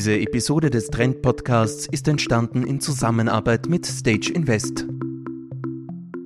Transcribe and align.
Diese 0.00 0.18
Episode 0.18 0.70
des 0.70 0.86
Trend 0.86 1.20
Podcasts 1.20 1.86
ist 1.86 2.08
entstanden 2.08 2.66
in 2.66 2.80
Zusammenarbeit 2.80 3.66
mit 3.66 3.84
Stage 3.84 4.32
Invest. 4.32 4.86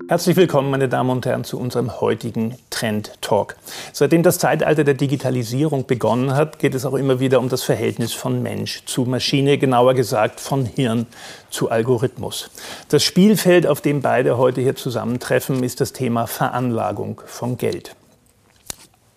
Herzlich 0.07 0.37
willkommen, 0.37 0.71
meine 0.71 0.89
Damen 0.89 1.11
und 1.11 1.27
Herren, 1.27 1.43
zu 1.43 1.59
unserem 1.59 2.01
heutigen 2.01 2.55
Trend 2.71 3.21
Talk. 3.21 3.57
Seitdem 3.93 4.23
das 4.23 4.39
Zeitalter 4.39 4.85
der 4.85 4.95
Digitalisierung 4.95 5.89
begonnen 5.89 6.37
hat, 6.37 6.61
geht 6.61 6.77
es 6.77 6.87
auch 6.87 6.95
immer 6.95 7.19
wieder 7.19 7.41
um 7.41 7.49
das 7.49 7.65
Verhältnis 7.65 8.13
von 8.13 8.45
Mensch 8.45 8.85
zu 8.85 9.07
Maschine, 9.07 9.59
genauer 9.59 9.95
gesagt 9.95 10.39
von 10.39 10.67
Hirn 10.67 11.07
zu 11.51 11.69
Algorithmus. 11.69 12.51
Das 12.91 13.03
Spielfeld, 13.03 13.67
auf 13.67 13.81
dem 13.81 14.03
beide 14.03 14.39
heute 14.39 14.61
hier 14.61 14.77
zusammentreffen, 14.77 15.65
ist 15.65 15.81
das 15.81 15.93
Thema 15.93 16.29
Veranlagung 16.29 17.23
von 17.27 17.57
Geld. 17.57 17.97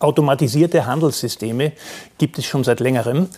Automatisierte 0.00 0.86
Handelssysteme 0.86 1.72
gibt 2.18 2.38
es 2.38 2.46
schon 2.46 2.64
seit 2.64 2.80
längerem. 2.80 3.28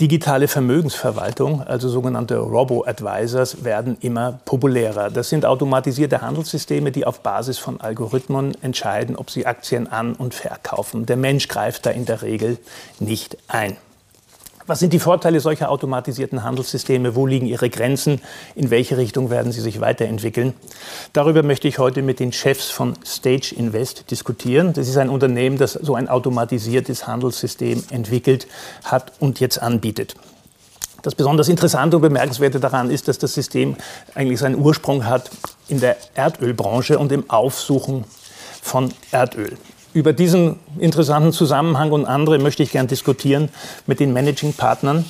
Digitale 0.00 0.48
Vermögensverwaltung, 0.48 1.62
also 1.62 1.88
sogenannte 1.88 2.38
Robo-Advisors, 2.38 3.62
werden 3.62 3.96
immer 4.00 4.40
populärer. 4.44 5.08
Das 5.08 5.28
sind 5.28 5.46
automatisierte 5.46 6.20
Handelssysteme, 6.20 6.90
die 6.90 7.06
auf 7.06 7.20
Basis 7.20 7.58
von 7.58 7.80
Algorithmen 7.80 8.60
entscheiden, 8.60 9.14
ob 9.14 9.30
sie 9.30 9.46
Aktien 9.46 9.86
an- 9.86 10.14
und 10.14 10.34
verkaufen. 10.34 11.06
Der 11.06 11.16
Mensch 11.16 11.46
greift 11.46 11.86
da 11.86 11.90
in 11.90 12.06
der 12.06 12.22
Regel 12.22 12.58
nicht 12.98 13.36
ein. 13.46 13.76
Was 14.66 14.78
sind 14.78 14.94
die 14.94 14.98
Vorteile 14.98 15.40
solcher 15.40 15.70
automatisierten 15.70 16.42
Handelssysteme? 16.42 17.14
Wo 17.14 17.26
liegen 17.26 17.44
ihre 17.44 17.68
Grenzen? 17.68 18.22
In 18.54 18.70
welche 18.70 18.96
Richtung 18.96 19.28
werden 19.28 19.52
sie 19.52 19.60
sich 19.60 19.82
weiterentwickeln? 19.82 20.54
Darüber 21.12 21.42
möchte 21.42 21.68
ich 21.68 21.78
heute 21.78 22.00
mit 22.00 22.18
den 22.18 22.32
Chefs 22.32 22.70
von 22.70 22.94
Stage 23.04 23.54
Invest 23.54 24.10
diskutieren. 24.10 24.72
Das 24.72 24.88
ist 24.88 24.96
ein 24.96 25.10
Unternehmen, 25.10 25.58
das 25.58 25.74
so 25.74 25.94
ein 25.94 26.08
automatisiertes 26.08 27.06
Handelssystem 27.06 27.84
entwickelt 27.90 28.46
hat 28.84 29.12
und 29.20 29.38
jetzt 29.38 29.60
anbietet. 29.60 30.14
Das 31.02 31.14
besonders 31.14 31.50
Interessante 31.50 31.96
und 31.96 32.02
Bemerkenswerte 32.02 32.58
daran 32.58 32.88
ist, 32.88 33.06
dass 33.06 33.18
das 33.18 33.34
System 33.34 33.76
eigentlich 34.14 34.40
seinen 34.40 34.56
Ursprung 34.56 35.04
hat 35.04 35.30
in 35.68 35.80
der 35.80 35.98
Erdölbranche 36.14 36.98
und 36.98 37.12
im 37.12 37.28
Aufsuchen 37.28 38.04
von 38.62 38.94
Erdöl. 39.10 39.58
Über 39.94 40.12
diesen 40.12 40.58
interessanten 40.80 41.32
Zusammenhang 41.32 41.92
und 41.92 42.04
andere 42.04 42.40
möchte 42.40 42.64
ich 42.64 42.72
gern 42.72 42.88
diskutieren 42.88 43.48
mit 43.86 44.00
den 44.00 44.12
Managing 44.12 44.52
Partnern. 44.52 45.04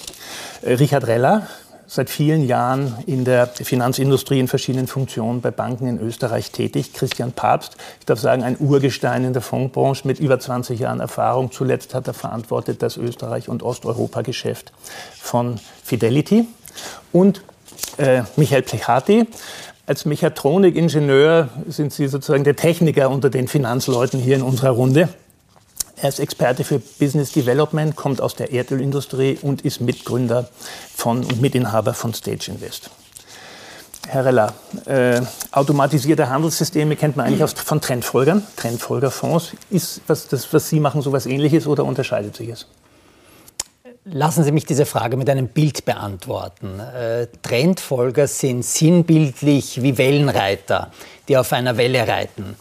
Äh, 0.60 0.74
Richard 0.74 1.06
Reller, 1.06 1.46
seit 1.86 2.10
vielen 2.10 2.46
Jahren 2.46 2.94
in 3.06 3.24
der 3.24 3.46
Finanzindustrie 3.46 4.38
in 4.38 4.46
verschiedenen 4.46 4.86
Funktionen 4.86 5.40
bei 5.40 5.50
Banken 5.50 5.86
in 5.86 5.98
Österreich 5.98 6.50
tätig. 6.50 6.92
Christian 6.92 7.32
Papst, 7.32 7.78
ich 7.98 8.05
darf 8.05 8.20
sagen, 8.20 8.42
ein 8.42 8.58
Urgestein 8.58 9.24
in 9.24 9.32
der 9.32 9.40
Fondsbranche 9.40 10.06
mit 10.06 10.20
über 10.20 10.38
20 10.38 10.78
Jahren 10.78 11.00
Erfahrung. 11.00 11.50
Zuletzt 11.50 11.94
hat 11.94 12.06
er 12.06 12.14
verantwortet 12.14 12.82
das 12.82 12.98
Österreich- 12.98 13.48
und 13.48 13.62
Osteuropa-Geschäft 13.62 14.70
von 15.18 15.58
Fidelity. 15.82 16.46
Und 17.10 17.42
äh, 17.96 18.24
Michael 18.36 18.62
Plechati, 18.62 19.27
als 19.86 20.04
Mechatronikingenieur 20.04 21.48
sind 21.68 21.92
Sie 21.92 22.08
sozusagen 22.08 22.44
der 22.44 22.56
Techniker 22.56 23.10
unter 23.10 23.30
den 23.30 23.48
Finanzleuten 23.48 24.18
hier 24.18 24.36
in 24.36 24.42
unserer 24.42 24.70
Runde. 24.70 25.08
Er 25.96 26.08
ist 26.08 26.20
Experte 26.20 26.64
für 26.64 26.78
Business 26.78 27.32
Development, 27.32 27.94
kommt 27.94 28.20
aus 28.20 28.34
der 28.34 28.52
Erdölindustrie 28.52 29.38
und 29.40 29.62
ist 29.62 29.80
Mitgründer 29.80 30.48
von 30.94 31.18
und 31.24 31.40
Mitinhaber 31.40 31.94
von 31.94 32.12
Stage 32.14 32.50
Invest. 32.50 32.90
Herr 34.08 34.24
Reller, 34.27 34.52
äh, 34.86 35.20
automatisierte 35.50 36.28
Handelssysteme 36.28 36.96
kennt 36.96 37.16
man 37.16 37.27
eigentlich 37.27 37.42
aus, 37.42 37.52
von 37.55 37.80
Trendfolgern, 37.80 38.42
Trendfolgerfonds. 38.56 39.52
Ist 39.70 40.02
was, 40.06 40.28
das, 40.28 40.52
was 40.52 40.68
Sie 40.68 40.80
machen, 40.80 41.00
so 41.00 41.10
etwas 41.10 41.27
Ähnliches 41.27 41.66
oder 41.66 41.84
unterscheidet 41.84 42.36
sich 42.36 42.50
es? 42.50 42.66
Lassen 44.06 44.44
Sie 44.44 44.52
mich 44.52 44.66
diese 44.66 44.84
Frage 44.84 45.16
mit 45.16 45.30
einem 45.30 45.48
Bild 45.48 45.86
beantworten. 45.86 46.78
Äh, 46.78 47.27
Trendfolger 47.42 48.27
sind 48.27 48.62
sinnbildlich 48.62 49.83
wie 49.83 49.96
Wellenreiter, 49.96 50.91
die 51.27 51.39
auf 51.39 51.55
einer 51.55 51.78
Welle 51.78 52.06
reiten. 52.06 52.55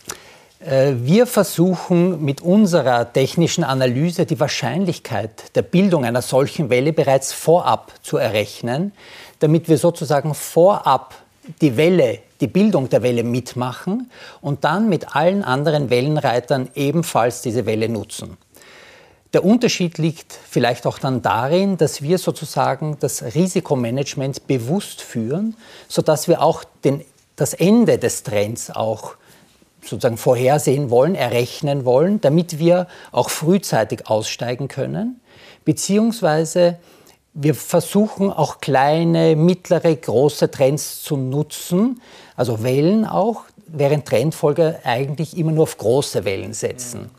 Äh, 0.62 0.94
wir 1.00 1.28
versuchen 1.28 2.23
mit 2.23 2.40
unserer 2.40 3.12
technischen 3.12 3.66
Analyse 3.66 4.25
die 4.25 4.40
Wahrscheinlichkeit 4.40 5.53
der 5.56 5.63
Bildung 5.63 6.06
einer 6.06 6.22
solchen 6.22 6.69
Welle 6.69 6.94
bereits 6.94 7.34
vorab 7.34 7.91
zu 8.01 8.16
errechnen, 8.16 8.94
damit 9.40 9.67
wir 9.67 9.78
sozusagen 9.78 10.34
vorab 10.34 11.13
die 11.59 11.75
Welle, 11.75 12.19
die 12.40 12.47
Bildung 12.47 12.88
der 12.88 13.03
Welle 13.03 13.23
mitmachen 13.23 14.09
und 14.40 14.63
dann 14.63 14.88
mit 14.88 15.13
allen 15.13 15.44
anderen 15.44 15.90
Wellenreitern 15.90 16.69
ebenfalls 16.73 17.41
diese 17.41 17.66
Welle 17.66 17.90
nutzen. 17.90 18.38
Der 19.33 19.44
Unterschied 19.44 19.97
liegt 19.97 20.31
vielleicht 20.31 20.85
auch 20.85 20.99
dann 20.99 21.23
darin, 21.23 21.77
dass 21.77 22.03
wir 22.03 22.19
sozusagen 22.19 22.97
das 22.99 23.23
Risikomanagement 23.23 24.45
bewusst 24.45 25.01
führen, 25.01 25.55
sodass 25.88 26.27
wir 26.27 26.41
auch 26.44 26.63
den, 26.83 27.03
das 27.35 27.55
Ende 27.55 27.97
des 27.97 28.22
Trends 28.22 28.69
auch 28.69 29.16
sozusagen 29.81 30.17
vorhersehen 30.17 30.91
wollen, 30.91 31.16
errechnen 31.16 31.83
wollen, 31.83 32.22
damit 32.22 32.59
wir 32.59 32.88
auch 33.11 33.29
frühzeitig 33.29 34.07
aussteigen 34.07 34.67
können, 34.67 35.19
beziehungsweise 35.66 36.77
wir 37.33 37.55
versuchen 37.55 38.31
auch 38.31 38.61
kleine, 38.61 39.35
mittlere, 39.35 39.95
große 39.95 40.51
Trends 40.51 41.01
zu 41.01 41.17
nutzen, 41.17 42.01
also 42.35 42.63
Wellen 42.63 43.05
auch, 43.05 43.45
während 43.66 44.07
Trendfolger 44.07 44.79
eigentlich 44.83 45.35
immer 45.35 45.51
nur 45.51 45.63
auf 45.63 45.77
große 45.77 46.23
Wellen 46.25 46.53
setzen. 46.53 47.09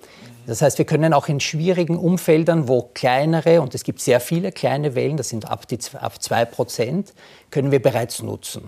Das 0.47 0.61
heißt, 0.61 0.79
wir 0.79 0.85
können 0.85 1.15
auch 1.15 1.29
in 1.29 1.41
schwierigen 1.41 1.97
Umfeldern, 1.97 2.69
wo 2.69 2.91
kleinere, 2.95 3.63
und 3.63 3.75
es 3.75 3.83
gibt 3.83 4.01
sehr 4.01 4.21
viele 4.21 4.53
kleine 4.53 4.95
Wellen, 4.95 5.17
das 5.17 5.31
sind 5.31 5.51
ab, 5.51 5.67
die, 5.67 5.79
ab 5.95 6.23
2 6.23 6.45
Prozent, 6.45 7.15
können 7.51 7.71
wir 7.71 7.81
bereits 7.81 8.23
nutzen. 8.23 8.63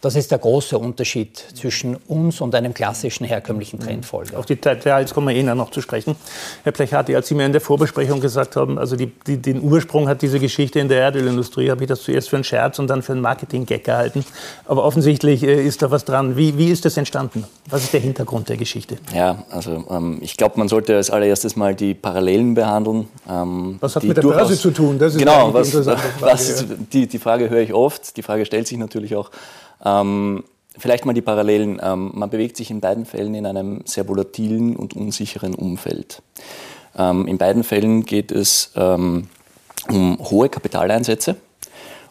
Das 0.00 0.14
ist 0.14 0.30
der 0.30 0.38
große 0.38 0.78
Unterschied 0.78 1.36
zwischen 1.36 1.96
uns 2.06 2.40
und 2.40 2.54
einem 2.54 2.72
klassischen 2.72 3.24
herkömmlichen 3.24 3.80
Trendfolger. 3.80 4.38
Auf 4.38 4.46
die 4.46 4.54
Details 4.54 5.12
kommen 5.12 5.26
wir 5.26 5.34
eh 5.34 5.42
noch 5.42 5.72
zu 5.72 5.80
sprechen. 5.80 6.14
Herr 6.62 6.70
Plechati, 6.70 7.16
als 7.16 7.26
Sie 7.26 7.34
mir 7.34 7.44
in 7.46 7.50
der 7.50 7.60
Vorbesprechung 7.60 8.20
gesagt 8.20 8.54
haben, 8.54 8.78
also 8.78 8.94
die, 8.94 9.10
die, 9.26 9.38
den 9.38 9.60
Ursprung 9.60 10.08
hat 10.08 10.22
diese 10.22 10.38
Geschichte 10.38 10.78
in 10.78 10.88
der 10.88 11.00
Erdölindustrie, 11.00 11.68
habe 11.70 11.82
ich 11.82 11.88
das 11.88 12.02
zuerst 12.02 12.28
für 12.28 12.36
einen 12.36 12.44
Scherz 12.44 12.78
und 12.78 12.86
dann 12.88 13.02
für 13.02 13.10
einen 13.10 13.22
Marketing-Gag 13.22 13.82
gehalten. 13.82 14.24
Aber 14.66 14.84
offensichtlich 14.84 15.42
äh, 15.42 15.66
ist 15.66 15.82
da 15.82 15.90
was 15.90 16.04
dran. 16.04 16.36
Wie, 16.36 16.56
wie 16.56 16.68
ist 16.68 16.84
das 16.84 16.96
entstanden? 16.96 17.44
Was 17.68 17.82
ist 17.82 17.92
der 17.92 18.00
Hintergrund 18.00 18.48
der 18.48 18.56
Geschichte? 18.56 18.98
Ja, 19.12 19.42
also 19.50 19.84
ähm, 19.90 20.18
ich 20.20 20.36
glaube, 20.36 20.58
man 20.58 20.68
sollte 20.68 20.94
als 20.94 21.10
allererstes 21.10 21.56
mal 21.56 21.74
die 21.74 21.94
Parallelen 21.94 22.54
behandeln. 22.54 23.08
Ähm, 23.28 23.78
was 23.80 23.96
hat 23.96 24.04
mit 24.04 24.16
der 24.16 24.22
Börse 24.22 24.56
zu 24.56 24.70
tun? 24.70 24.96
Das 24.96 25.14
ist 25.14 25.18
genau, 25.18 25.52
was, 25.52 25.70
Frage, 25.70 25.98
was, 26.20 26.64
die, 26.92 27.08
die 27.08 27.18
Frage 27.18 27.50
höre 27.50 27.62
ich 27.62 27.74
oft. 27.74 28.16
Die 28.16 28.22
Frage 28.22 28.46
stellt 28.46 28.68
sich 28.68 28.78
natürlich 28.78 29.16
auch. 29.16 29.30
Ähm, 29.84 30.44
vielleicht 30.76 31.06
mal 31.06 31.12
die 31.12 31.22
Parallelen. 31.22 31.80
Ähm, 31.82 32.12
man 32.14 32.30
bewegt 32.30 32.56
sich 32.56 32.70
in 32.70 32.80
beiden 32.80 33.04
Fällen 33.04 33.34
in 33.34 33.46
einem 33.46 33.82
sehr 33.84 34.08
volatilen 34.08 34.76
und 34.76 34.94
unsicheren 34.94 35.54
Umfeld. 35.54 36.22
Ähm, 36.96 37.26
in 37.26 37.38
beiden 37.38 37.64
Fällen 37.64 38.04
geht 38.04 38.32
es 38.32 38.72
ähm, 38.76 39.28
um 39.88 40.18
hohe 40.18 40.48
Kapitaleinsätze. 40.48 41.36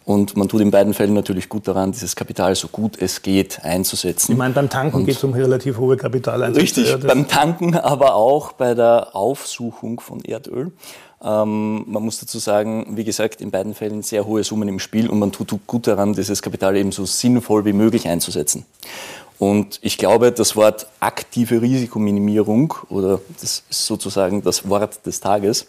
Und 0.07 0.37
man 0.37 0.47
tut 0.47 0.61
in 0.61 0.71
beiden 0.71 0.93
Fällen 0.93 1.13
natürlich 1.13 1.49
gut 1.49 1.67
daran, 1.67 1.91
dieses 1.91 2.15
Kapital 2.15 2.55
so 2.55 2.69
gut 2.69 2.97
es 2.97 3.21
geht 3.21 3.65
einzusetzen. 3.65 4.31
Ich 4.31 4.37
meine, 4.37 4.53
beim 4.53 4.69
Tanken 4.69 5.05
geht 5.05 5.17
es 5.17 5.23
um 5.25 5.33
relativ 5.33 5.77
hohe 5.79 5.97
Kapitaleinsätze. 5.97 6.63
Richtig, 6.63 6.89
ja, 6.89 6.95
beim 6.95 7.27
Tanken, 7.27 7.75
aber 7.75 8.15
auch 8.15 8.53
bei 8.53 8.73
der 8.73 9.17
Aufsuchung 9.17 9.99
von 9.99 10.21
Erdöl. 10.23 10.71
Ähm, 11.23 11.83
man 11.87 12.03
muss 12.03 12.19
dazu 12.19 12.37
sagen, 12.37 12.95
wie 12.95 13.03
gesagt, 13.03 13.41
in 13.41 13.49
beiden 13.49 13.73
Fällen 13.73 14.03
sehr 14.03 14.25
hohe 14.25 14.43
Summen 14.43 14.67
im 14.67 14.79
Spiel 14.79 15.09
und 15.09 15.19
man 15.19 15.31
tut 15.31 15.49
gut 15.65 15.87
daran, 15.87 16.13
dieses 16.13 16.41
Kapital 16.41 16.75
eben 16.75 16.91
so 16.91 17.05
sinnvoll 17.05 17.65
wie 17.65 17.73
möglich 17.73 18.07
einzusetzen. 18.07 18.65
Und 19.39 19.79
ich 19.81 19.97
glaube, 19.97 20.31
das 20.31 20.55
Wort 20.55 20.87
aktive 20.99 21.61
Risikominimierung 21.61 22.73
oder 22.89 23.19
das 23.39 23.63
ist 23.69 23.85
sozusagen 23.85 24.41
das 24.41 24.67
Wort 24.67 25.05
des 25.05 25.19
Tages, 25.19 25.67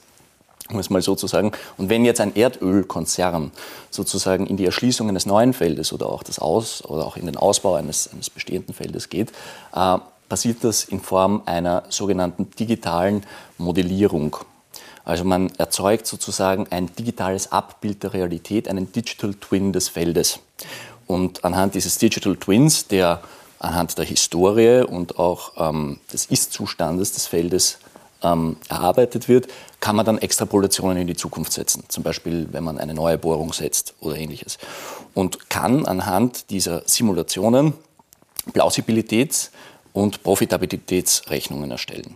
um 0.71 0.79
es 0.79 0.91
mal 0.91 1.03
so 1.03 1.15
zu 1.15 1.27
sagen. 1.27 1.53
Und 1.77 1.89
wenn 1.91 2.05
jetzt 2.05 2.21
ein 2.21 2.35
Erdölkonzern 2.35 3.51
sozusagen 3.91 4.47
in 4.47 4.57
die 4.57 4.65
Erschließung 4.65 5.09
eines 5.09 5.27
neuen 5.27 5.53
Feldes 5.53 5.93
oder 5.93 6.07
auch 6.11 6.23
das 6.23 6.39
Aus 6.39 6.85
oder 6.85 7.07
auch 7.07 7.17
in 7.17 7.27
den 7.27 7.37
Ausbau 7.37 7.75
eines, 7.75 8.11
eines 8.13 8.31
bestehenden 8.31 8.75
Feldes 8.75 9.11
geht, 9.11 9.33
äh, 9.75 9.99
passiert 10.29 10.59
das 10.63 10.85
in 10.85 11.01
Form 11.01 11.43
einer 11.47 11.85
sogenannten 11.89 12.51
digitalen 12.59 13.25
Modellierung. 13.57 14.37
Also 15.09 15.25
man 15.25 15.51
erzeugt 15.57 16.07
sozusagen 16.07 16.67
ein 16.69 16.95
digitales 16.95 17.51
Abbild 17.51 18.03
der 18.03 18.13
Realität, 18.13 18.69
einen 18.69 18.93
Digital 18.93 19.33
Twin 19.33 19.73
des 19.73 19.89
Feldes. 19.89 20.41
Und 21.07 21.47
anhand 21.47 21.75
dieses 21.75 21.97
Digital 21.97 22.37
Twins, 22.37 22.89
der 22.89 23.23
anhand 23.59 23.97
der 23.97 24.05
Historie 24.05 24.83
und 24.83 25.19
auch 25.19 25.53
ähm, 25.57 25.99
des 26.13 26.27
Ist-Zustandes 26.27 27.13
des 27.13 27.27
Feldes 27.27 27.79
ähm, 28.23 28.59
erarbeitet 28.69 29.29
wird, 29.29 29.49
kann 29.81 29.97
man 29.97 30.05
dann 30.05 30.19
Extrapolationen 30.19 30.99
in 30.99 31.07
die 31.07 31.17
Zukunft 31.17 31.55
setzen. 31.55 31.85
Zum 31.89 32.03
Beispiel, 32.03 32.47
wenn 32.53 32.65
man 32.65 32.77
eine 32.77 32.93
neue 32.93 33.17
Bohrung 33.17 33.55
setzt 33.55 33.95
oder 34.01 34.17
ähnliches. 34.17 34.59
Und 35.15 35.49
kann 35.49 35.87
anhand 35.87 36.51
dieser 36.51 36.83
Simulationen 36.85 37.73
Plausibilitäts- 38.53 39.49
und 39.95 40.23
Profitabilitätsrechnungen 40.23 41.71
erstellen. 41.71 42.15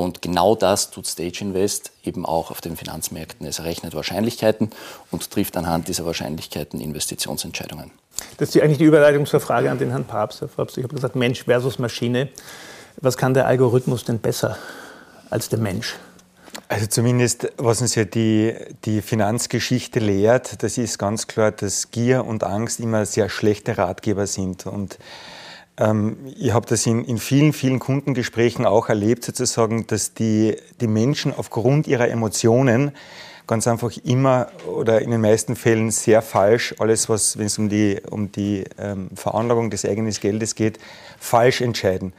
Und 0.00 0.22
genau 0.22 0.54
das 0.54 0.90
tut 0.90 1.06
Stage 1.06 1.40
Invest 1.42 1.92
eben 2.04 2.24
auch 2.24 2.50
auf 2.50 2.62
den 2.62 2.74
Finanzmärkten. 2.74 3.46
Es 3.46 3.58
errechnet 3.58 3.94
Wahrscheinlichkeiten 3.94 4.70
und 5.10 5.30
trifft 5.30 5.58
anhand 5.58 5.88
dieser 5.88 6.06
Wahrscheinlichkeiten 6.06 6.80
Investitionsentscheidungen. 6.80 7.90
Das 8.38 8.54
ist 8.54 8.62
eigentlich 8.62 8.78
die 8.78 8.84
Überleitung 8.84 9.26
zur 9.26 9.40
Frage 9.40 9.70
an 9.70 9.76
den 9.76 9.90
Herrn 9.90 10.06
Papst. 10.06 10.40
Herr 10.40 10.48
Papst, 10.48 10.78
ich 10.78 10.84
habe 10.84 10.94
gesagt, 10.94 11.16
Mensch 11.16 11.44
versus 11.44 11.78
Maschine. 11.78 12.30
Was 12.96 13.18
kann 13.18 13.34
der 13.34 13.46
Algorithmus 13.46 14.06
denn 14.06 14.20
besser 14.20 14.56
als 15.28 15.50
der 15.50 15.58
Mensch? 15.58 15.96
Also 16.68 16.86
zumindest, 16.86 17.52
was 17.58 17.82
uns 17.82 17.94
ja 17.94 18.04
die, 18.04 18.54
die 18.86 19.02
Finanzgeschichte 19.02 20.00
lehrt, 20.00 20.62
das 20.62 20.78
ist 20.78 20.96
ganz 20.98 21.26
klar, 21.26 21.52
dass 21.52 21.90
Gier 21.90 22.24
und 22.24 22.42
Angst 22.42 22.80
immer 22.80 23.04
sehr 23.04 23.28
schlechte 23.28 23.76
Ratgeber 23.76 24.26
sind. 24.26 24.64
Und 24.64 24.96
ähm, 25.80 26.18
ich 26.36 26.52
habe 26.52 26.66
das 26.66 26.86
in, 26.86 27.04
in 27.04 27.18
vielen, 27.18 27.52
vielen 27.52 27.78
Kundengesprächen 27.78 28.66
auch 28.66 28.88
erlebt, 28.88 29.24
sozusagen, 29.24 29.86
dass 29.86 30.14
die, 30.14 30.56
die 30.80 30.86
Menschen 30.86 31.34
aufgrund 31.34 31.88
ihrer 31.88 32.08
Emotionen 32.08 32.92
ganz 33.46 33.66
einfach 33.66 33.90
immer 34.04 34.46
oder 34.66 35.02
in 35.02 35.10
den 35.10 35.20
meisten 35.20 35.56
Fällen 35.56 35.90
sehr 35.90 36.22
falsch, 36.22 36.74
alles 36.78 37.08
was, 37.08 37.36
wenn 37.36 37.46
es 37.46 37.58
um 37.58 37.68
die, 37.68 38.00
um 38.08 38.30
die 38.30 38.64
ähm, 38.78 39.08
Veranlagung 39.16 39.70
des 39.70 39.84
eigenen 39.84 40.12
Geldes 40.12 40.54
geht, 40.54 40.78
falsch 41.18 41.60
entscheiden. 41.60 42.12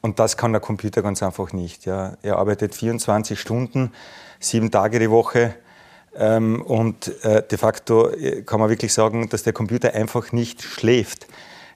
Und 0.00 0.18
das 0.18 0.36
kann 0.36 0.50
der 0.50 0.60
Computer 0.60 1.02
ganz 1.02 1.22
einfach 1.22 1.52
nicht. 1.52 1.86
Ja. 1.86 2.16
Er 2.22 2.38
arbeitet 2.38 2.74
24 2.74 3.38
Stunden, 3.38 3.92
sieben 4.40 4.72
Tage 4.72 4.98
die 4.98 5.10
Woche. 5.10 5.54
Ähm, 6.16 6.60
und 6.62 7.24
äh, 7.24 7.46
de 7.46 7.58
facto 7.58 8.10
äh, 8.10 8.42
kann 8.42 8.58
man 8.58 8.68
wirklich 8.68 8.92
sagen, 8.92 9.28
dass 9.28 9.44
der 9.44 9.52
Computer 9.52 9.94
einfach 9.94 10.32
nicht 10.32 10.62
schläft. 10.62 11.28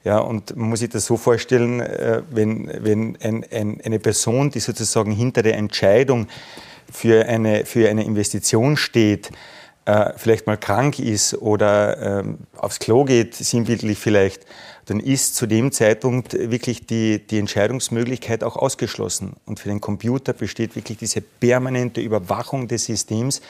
Ja, 0.07 0.19
und 0.19 0.55
man 0.55 0.69
muss 0.69 0.79
sich 0.79 0.91
das 0.91 1.05
so 1.05 1.17
vorstellen, 1.17 1.81
äh, 1.81 2.23
wenn, 2.31 2.71
wenn 2.79 3.19
ein, 3.21 3.45
ein, 3.51 3.81
eine 3.85 3.99
Person, 3.99 4.53
die 4.53 4.61
sozusagen 4.61 5.11
hinter 5.11 5.43
der 5.43 5.57
Entscheidung 5.57 6.29
für 6.93 7.27
eine, 7.27 7.65
für 7.65 7.89
eine 7.89 8.05
Investition 8.05 8.77
steht, 8.77 9.33
äh, 9.85 10.13
vielleicht 10.17 10.47
mal 10.47 10.59
krank 10.59 11.01
ist 11.01 11.35
oder 11.35 12.21
ähm, 12.21 12.39
aufs 12.57 12.79
Klo 12.79 13.03
geht, 13.03 13.35
sinnbildlich 13.35 13.99
vielleicht, 13.99 14.47
dann 14.85 15.01
ist 15.01 15.35
zu 15.35 15.49
dem 15.49 15.73
Zeitpunkt 15.73 16.35
wirklich 16.35 16.87
die, 16.87 17.27
die 17.27 17.41
Entscheidungsmöglichkeit 17.41 18.45
auch 18.45 18.55
ausgeschlossen. 18.55 19.33
Und 19.45 19.59
für 19.59 19.71
den 19.71 19.81
Computer 19.81 20.33
besteht 20.35 20.77
wirklich 20.77 20.99
diese 20.99 21.21
permanente 21.21 22.01
Überwachung 22.01 22.69
des 22.69 22.85
Systems 22.85 23.43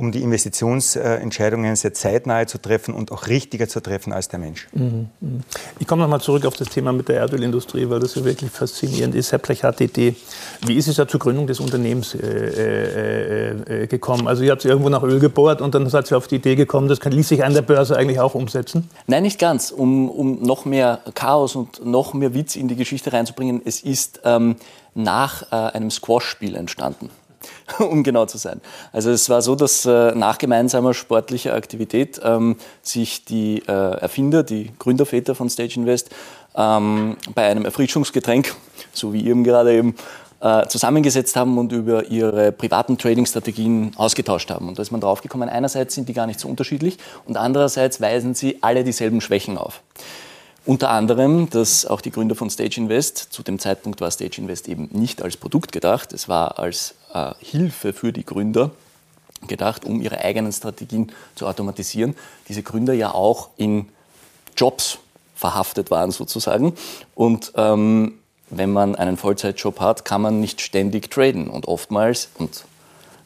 um 0.00 0.12
die 0.12 0.22
Investitionsentscheidungen 0.22 1.74
sehr 1.74 1.92
zeitnah 1.92 2.46
zu 2.46 2.58
treffen 2.58 2.94
und 2.94 3.10
auch 3.10 3.26
richtiger 3.26 3.68
zu 3.68 3.80
treffen 3.80 4.12
als 4.12 4.28
der 4.28 4.38
Mensch. 4.38 4.68
Mhm, 4.72 5.08
mhm. 5.20 5.40
Ich 5.80 5.88
komme 5.88 6.02
nochmal 6.02 6.20
zurück 6.20 6.46
auf 6.46 6.54
das 6.54 6.68
Thema 6.68 6.92
mit 6.92 7.08
der 7.08 7.16
Erdölindustrie, 7.16 7.90
weil 7.90 7.98
das 7.98 8.14
ja 8.14 8.24
wirklich 8.24 8.48
faszinierend 8.52 9.16
ist. 9.16 9.32
Herr 9.32 9.40
Plechat-DT, 9.40 10.14
wie 10.66 10.76
ist 10.76 10.86
es 10.86 10.98
ja 10.98 11.08
zur 11.08 11.18
Gründung 11.18 11.48
des 11.48 11.58
Unternehmens 11.58 12.14
äh, 12.14 12.20
äh, 12.20 13.82
äh, 13.82 13.86
gekommen? 13.88 14.28
Also 14.28 14.44
ihr 14.44 14.52
habt 14.52 14.64
irgendwo 14.64 14.88
nach 14.88 15.02
Öl 15.02 15.18
gebohrt 15.18 15.60
und 15.60 15.74
dann 15.74 15.90
seid 15.90 16.08
ihr 16.12 16.16
auf 16.16 16.28
die 16.28 16.36
Idee 16.36 16.54
gekommen, 16.54 16.86
das 16.86 17.00
kann, 17.00 17.10
ließ 17.10 17.28
sich 17.28 17.44
an 17.44 17.54
der 17.54 17.62
Börse 17.62 17.96
eigentlich 17.96 18.20
auch 18.20 18.36
umsetzen? 18.36 18.88
Nein, 19.08 19.24
nicht 19.24 19.40
ganz. 19.40 19.72
Um, 19.72 20.08
um 20.08 20.40
noch 20.44 20.64
mehr 20.64 21.00
Chaos 21.14 21.56
und 21.56 21.84
noch 21.84 22.14
mehr 22.14 22.34
Witz 22.34 22.54
in 22.54 22.68
die 22.68 22.76
Geschichte 22.76 23.12
reinzubringen, 23.12 23.62
es 23.64 23.80
ist 23.80 24.20
ähm, 24.22 24.54
nach 24.94 25.50
äh, 25.50 25.56
einem 25.56 25.90
Squash-Spiel 25.90 26.54
entstanden. 26.54 27.10
um 27.78 28.02
genau 28.02 28.26
zu 28.26 28.38
sein. 28.38 28.60
Also 28.92 29.10
es 29.10 29.28
war 29.28 29.42
so, 29.42 29.54
dass 29.54 29.84
äh, 29.84 30.12
nach 30.14 30.38
gemeinsamer 30.38 30.94
sportlicher 30.94 31.54
Aktivität 31.54 32.20
ähm, 32.22 32.56
sich 32.82 33.24
die 33.24 33.62
äh, 33.66 33.72
Erfinder, 33.72 34.42
die 34.42 34.72
Gründerväter 34.78 35.34
von 35.34 35.48
Stage 35.50 35.74
Invest, 35.76 36.10
ähm, 36.56 37.16
bei 37.34 37.46
einem 37.46 37.64
Erfrischungsgetränk, 37.64 38.54
so 38.92 39.12
wie 39.12 39.20
ihr 39.20 39.34
gerade 39.42 39.74
eben, 39.74 39.94
äh, 40.40 40.66
zusammengesetzt 40.68 41.34
haben 41.36 41.58
und 41.58 41.72
über 41.72 42.06
ihre 42.10 42.52
privaten 42.52 42.96
Trading-Strategien 42.96 43.92
ausgetauscht 43.96 44.50
haben. 44.50 44.68
Und 44.68 44.78
da 44.78 44.82
ist 44.82 44.92
man 44.92 45.00
draufgekommen, 45.00 45.48
einerseits 45.48 45.94
sind 45.94 46.08
die 46.08 46.12
gar 46.12 46.26
nicht 46.26 46.38
so 46.38 46.48
unterschiedlich 46.48 46.98
und 47.26 47.36
andererseits 47.36 48.00
weisen 48.00 48.34
sie 48.34 48.58
alle 48.60 48.84
dieselben 48.84 49.20
Schwächen 49.20 49.58
auf. 49.58 49.82
Unter 50.68 50.90
anderem, 50.90 51.48
dass 51.48 51.86
auch 51.86 52.02
die 52.02 52.10
Gründer 52.10 52.34
von 52.34 52.50
Stage 52.50 52.78
Invest, 52.78 53.16
zu 53.16 53.42
dem 53.42 53.58
Zeitpunkt 53.58 54.02
war 54.02 54.10
Stage 54.10 54.38
Invest 54.38 54.68
eben 54.68 54.90
nicht 54.92 55.22
als 55.22 55.38
Produkt 55.38 55.72
gedacht, 55.72 56.12
es 56.12 56.28
war 56.28 56.58
als 56.58 56.94
äh, 57.14 57.32
Hilfe 57.40 57.94
für 57.94 58.12
die 58.12 58.26
Gründer 58.26 58.72
gedacht, 59.46 59.86
um 59.86 60.02
ihre 60.02 60.18
eigenen 60.18 60.52
Strategien 60.52 61.10
zu 61.36 61.46
automatisieren. 61.46 62.14
Diese 62.50 62.62
Gründer 62.62 62.92
ja 62.92 63.14
auch 63.14 63.48
in 63.56 63.88
Jobs 64.58 64.98
verhaftet 65.34 65.90
waren 65.90 66.10
sozusagen. 66.10 66.74
Und 67.14 67.52
ähm, 67.56 68.18
wenn 68.50 68.70
man 68.70 68.94
einen 68.94 69.16
Vollzeitjob 69.16 69.80
hat, 69.80 70.04
kann 70.04 70.20
man 70.20 70.38
nicht 70.38 70.60
ständig 70.60 71.10
traden. 71.10 71.48
Und 71.48 71.66
oftmals, 71.66 72.28
und 72.36 72.66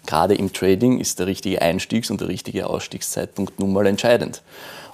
gerade 0.06 0.36
im 0.36 0.52
Trading, 0.52 1.00
ist 1.00 1.18
der 1.18 1.26
richtige 1.26 1.60
Einstiegs- 1.60 2.08
und 2.08 2.20
der 2.20 2.28
richtige 2.28 2.68
Ausstiegszeitpunkt 2.68 3.58
nun 3.58 3.72
mal 3.72 3.88
entscheidend. 3.88 4.42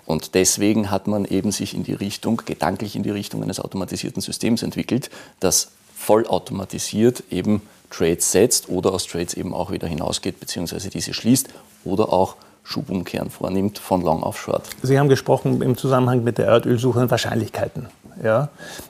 Und 0.09 0.35
deswegen 0.35 0.91
hat 0.91 1.07
man 1.07 1.27
eben 1.27 1.53
sich 1.53 1.75
in 1.75 1.85
die 1.85 1.93
Richtung, 1.93 2.41
gedanklich 2.47 2.97
in 2.97 3.03
die 3.03 3.11
Richtung 3.11 3.43
eines 3.43 3.61
automatisierten 3.61 4.23
Systems 4.23 4.63
entwickelt, 4.63 5.11
das 5.39 5.69
vollautomatisiert 5.95 7.25
eben 7.31 7.61
Trades 7.91 8.33
setzt 8.33 8.71
oder 8.71 8.95
aus 8.95 9.07
Trades 9.07 9.35
eben 9.35 9.53
auch 9.53 9.71
wieder 9.71 9.87
hinausgeht, 9.87 10.41
beziehungsweise 10.41 10.89
diese 10.89 11.13
schließt 11.13 11.51
oder 11.85 12.11
auch 12.11 12.37
Schubumkehren 12.65 13.29
vornimmt 13.29 13.79
von 13.79 14.01
Long 14.01 14.23
auf 14.23 14.41
Short. 14.41 14.63
Sie 14.83 14.99
haben 14.99 15.11
gesprochen 15.11 15.61
im 15.61 15.77
Zusammenhang 15.77 16.25
mit 16.25 16.39
der 16.39 16.47
Erdölsuche 16.47 17.11
Wahrscheinlichkeiten. 17.11 17.89
Ja? 18.25 18.49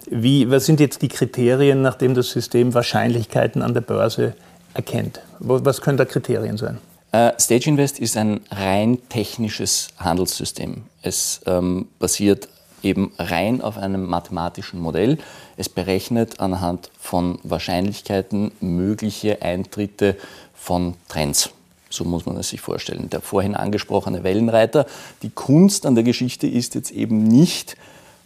Wie, 0.08 0.48
was 0.52 0.66
sind 0.66 0.78
jetzt 0.78 1.02
die 1.02 1.08
Kriterien, 1.08 1.82
nachdem 1.82 2.14
das 2.14 2.30
System 2.30 2.74
Wahrscheinlichkeiten 2.74 3.62
an 3.62 3.74
der 3.74 3.80
Börse 3.80 4.34
erkennt? 4.72 5.20
Was 5.40 5.80
können 5.80 5.98
da 5.98 6.04
Kriterien 6.04 6.58
sein? 6.58 6.78
Uh, 7.10 7.30
Stage 7.38 7.70
Invest 7.70 8.00
ist 8.00 8.18
ein 8.18 8.40
rein 8.50 8.98
technisches 9.08 9.88
Handelssystem. 9.98 10.82
Es 11.00 11.40
ähm, 11.46 11.88
basiert 11.98 12.48
eben 12.82 13.12
rein 13.18 13.62
auf 13.62 13.78
einem 13.78 14.04
mathematischen 14.04 14.78
Modell. 14.78 15.16
Es 15.56 15.70
berechnet 15.70 16.38
anhand 16.38 16.90
von 17.00 17.38
Wahrscheinlichkeiten 17.44 18.52
mögliche 18.60 19.40
Eintritte 19.40 20.16
von 20.54 20.94
Trends. 21.08 21.48
So 21.88 22.04
muss 22.04 22.26
man 22.26 22.36
es 22.36 22.50
sich 22.50 22.60
vorstellen. 22.60 23.08
Der 23.08 23.22
vorhin 23.22 23.54
angesprochene 23.54 24.22
Wellenreiter. 24.22 24.84
Die 25.22 25.30
Kunst 25.30 25.86
an 25.86 25.94
der 25.94 26.04
Geschichte 26.04 26.46
ist 26.46 26.74
jetzt 26.74 26.90
eben 26.90 27.24
nicht, 27.24 27.78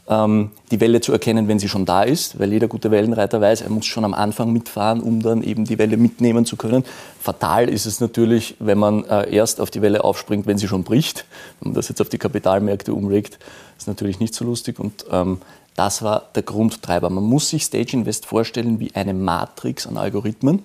die 0.09 0.81
Welle 0.81 1.01
zu 1.01 1.13
erkennen, 1.13 1.47
wenn 1.47 1.61
sie 1.61 1.69
schon 1.69 1.87
da 1.87 2.03
ist, 2.03 2.39
weil 2.41 2.53
jeder 2.53 2.67
gute 2.67 2.91
Wellenreiter 2.91 3.41
weiß, 3.41 3.61
er 3.61 3.71
muss 3.71 3.87
schon 3.87 4.05
am 4.05 4.15
Anfang 4.15 4.53
mitfahren, 4.53 5.01
um 5.01 5.23
dann 5.23 5.45
eben 5.45 5.65
die 5.65 5.79
Welle 5.79 5.97
mitnehmen 5.97 6.45
zu 6.45 6.57
können. 6.57 6.85
Fatal 7.21 7.69
ist 7.69 7.87
es 7.87 8.01
natürlich, 8.01 8.57
wenn 8.59 8.79
man 8.79 9.05
äh, 9.05 9.33
erst 9.33 9.61
auf 9.61 9.71
die 9.71 9.81
Welle 9.81 10.03
aufspringt, 10.03 10.47
wenn 10.47 10.59
sie 10.59 10.67
schon 10.67 10.83
bricht. 10.83 11.25
Wenn 11.61 11.71
man 11.71 11.75
das 11.77 11.89
jetzt 11.89 12.01
auf 12.01 12.09
die 12.09 12.19
Kapitalmärkte 12.19 12.93
umlegt, 12.93 13.39
ist 13.79 13.87
natürlich 13.87 14.19
nicht 14.19 14.35
so 14.35 14.45
lustig 14.45 14.81
und 14.81 15.05
ähm, 15.11 15.39
das 15.77 16.03
war 16.03 16.25
der 16.35 16.43
Grundtreiber. 16.43 17.09
Man 17.09 17.25
muss 17.25 17.49
sich 17.49 17.65
Stage 17.65 17.93
Invest 17.93 18.27
vorstellen 18.27 18.81
wie 18.81 18.95
eine 18.95 19.15
Matrix 19.15 19.87
an 19.87 19.97
Algorithmen, 19.97 20.65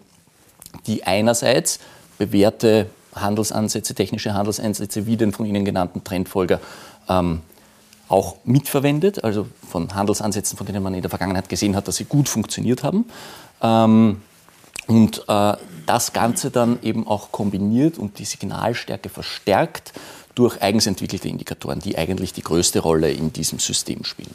die 0.87 1.03
einerseits 1.03 1.79
bewährte 2.17 2.87
Handelsansätze, 3.15 3.93
technische 3.93 4.33
Handelsansätze 4.33 5.05
wie 5.05 5.15
den 5.15 5.31
von 5.31 5.45
Ihnen 5.45 5.63
genannten 5.63 6.03
Trendfolger 6.03 6.59
ähm, 7.07 7.41
auch 8.09 8.37
mitverwendet, 8.45 9.23
also 9.23 9.47
von 9.69 9.93
Handelsansätzen, 9.93 10.57
von 10.57 10.65
denen 10.65 10.81
man 10.81 10.93
in 10.93 11.01
der 11.01 11.09
Vergangenheit 11.09 11.49
gesehen 11.49 11.75
hat, 11.75 11.87
dass 11.87 11.97
sie 11.97 12.05
gut 12.05 12.29
funktioniert 12.29 12.83
haben. 12.83 13.05
Ähm, 13.61 14.21
und 14.87 15.25
äh, 15.27 15.53
das 15.85 16.13
Ganze 16.13 16.49
dann 16.49 16.79
eben 16.81 17.05
auch 17.05 17.31
kombiniert 17.31 17.97
und 17.97 18.19
die 18.19 18.25
Signalstärke 18.25 19.09
verstärkt 19.09 19.93
durch 20.35 20.61
eigens 20.61 20.87
entwickelte 20.87 21.27
Indikatoren, 21.27 21.79
die 21.79 21.97
eigentlich 21.97 22.31
die 22.31 22.43
größte 22.43 22.79
Rolle 22.79 23.11
in 23.11 23.33
diesem 23.33 23.59
System 23.59 24.05
spielen. 24.05 24.33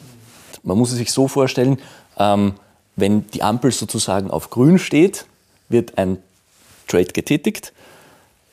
Man 0.61 0.77
muss 0.77 0.91
es 0.91 0.97
sich 0.97 1.11
so 1.11 1.27
vorstellen, 1.27 1.79
ähm, 2.17 2.53
wenn 2.95 3.27
die 3.31 3.41
Ampel 3.41 3.71
sozusagen 3.71 4.29
auf 4.29 4.51
grün 4.51 4.77
steht, 4.77 5.25
wird 5.69 5.97
ein 5.97 6.19
Trade 6.87 7.05
getätigt, 7.05 7.73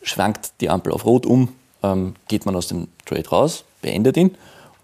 schwankt 0.03 0.53
die 0.61 0.71
Ampel 0.71 0.93
auf 0.93 1.05
rot 1.05 1.27
um, 1.27 1.55
ähm, 1.83 2.15
geht 2.29 2.47
man 2.47 2.57
aus 2.57 2.69
dem 2.69 2.89
Trade 3.05 3.29
raus, 3.29 3.65
beendet 3.83 4.17
ihn 4.17 4.37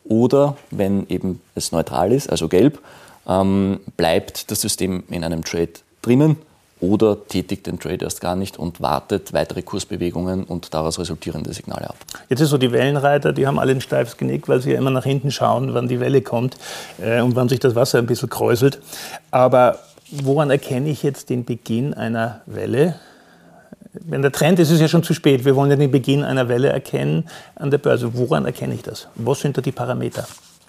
oder 0.08 0.56
wenn 0.70 1.08
eben 1.08 1.40
es 1.54 1.72
neutral 1.72 2.12
ist, 2.12 2.30
also 2.30 2.48
gelb, 2.48 2.78
ähm, 3.28 3.80
bleibt 3.96 4.50
das 4.50 4.60
System 4.60 5.04
in 5.08 5.25
einem 5.25 5.44
Trade 5.44 5.70
drinnen 6.02 6.36
oder 6.80 7.26
tätigt 7.26 7.66
den 7.66 7.78
Trade 7.78 8.04
erst 8.04 8.20
gar 8.20 8.36
nicht 8.36 8.58
und 8.58 8.80
wartet 8.80 9.32
weitere 9.32 9.62
Kursbewegungen 9.62 10.44
und 10.44 10.75
daraus 10.75 10.98
resultierende 10.98 11.52
Signale 11.52 11.88
ab. 11.88 11.96
Jetzt 12.28 12.40
ist 12.40 12.50
so, 12.50 12.58
die 12.58 12.70
Wellenreiter, 12.70 13.32
die 13.32 13.46
haben 13.46 13.58
alle 13.58 13.72
ein 13.72 13.80
steifes 13.80 14.16
Genick, 14.16 14.48
weil 14.48 14.60
sie 14.60 14.72
ja 14.72 14.78
immer 14.78 14.90
nach 14.90 15.04
hinten 15.04 15.30
schauen, 15.30 15.72
wann 15.75 15.88
die 15.88 16.00
Welle 16.00 16.20
kommt 16.20 16.56
äh, 17.00 17.20
und 17.22 17.34
wann 17.34 17.48
sich 17.48 17.60
das 17.60 17.75
Wasser 17.75 17.98
ein 17.98 18.06
bisschen 18.06 18.28
kräuselt. 18.28 18.78
Aber 19.30 19.78
woran 20.10 20.50
erkenne 20.50 20.90
ich 20.90 21.02
jetzt 21.02 21.30
den 21.30 21.44
Beginn 21.44 21.94
einer 21.94 22.42
Welle? 22.46 22.96
Wenn 24.04 24.22
der 24.22 24.32
Trend 24.32 24.58
ist, 24.58 24.68
ist 24.68 24.76
es 24.76 24.80
ja 24.80 24.88
schon 24.88 25.02
zu 25.02 25.14
spät. 25.14 25.44
Wir 25.44 25.56
wollen 25.56 25.70
ja 25.70 25.76
den 25.76 25.90
Beginn 25.90 26.24
einer 26.24 26.48
Welle 26.48 26.68
erkennen 26.68 27.24
an 27.54 27.70
der 27.70 27.78
Börse. 27.78 28.14
Woran 28.14 28.44
erkenne 28.44 28.74
ich 28.74 28.82
das? 28.82 29.08
Was 29.14 29.40
sind 29.40 29.56
da 29.56 29.62
die 29.62 29.72
Parameter? 29.72 30.26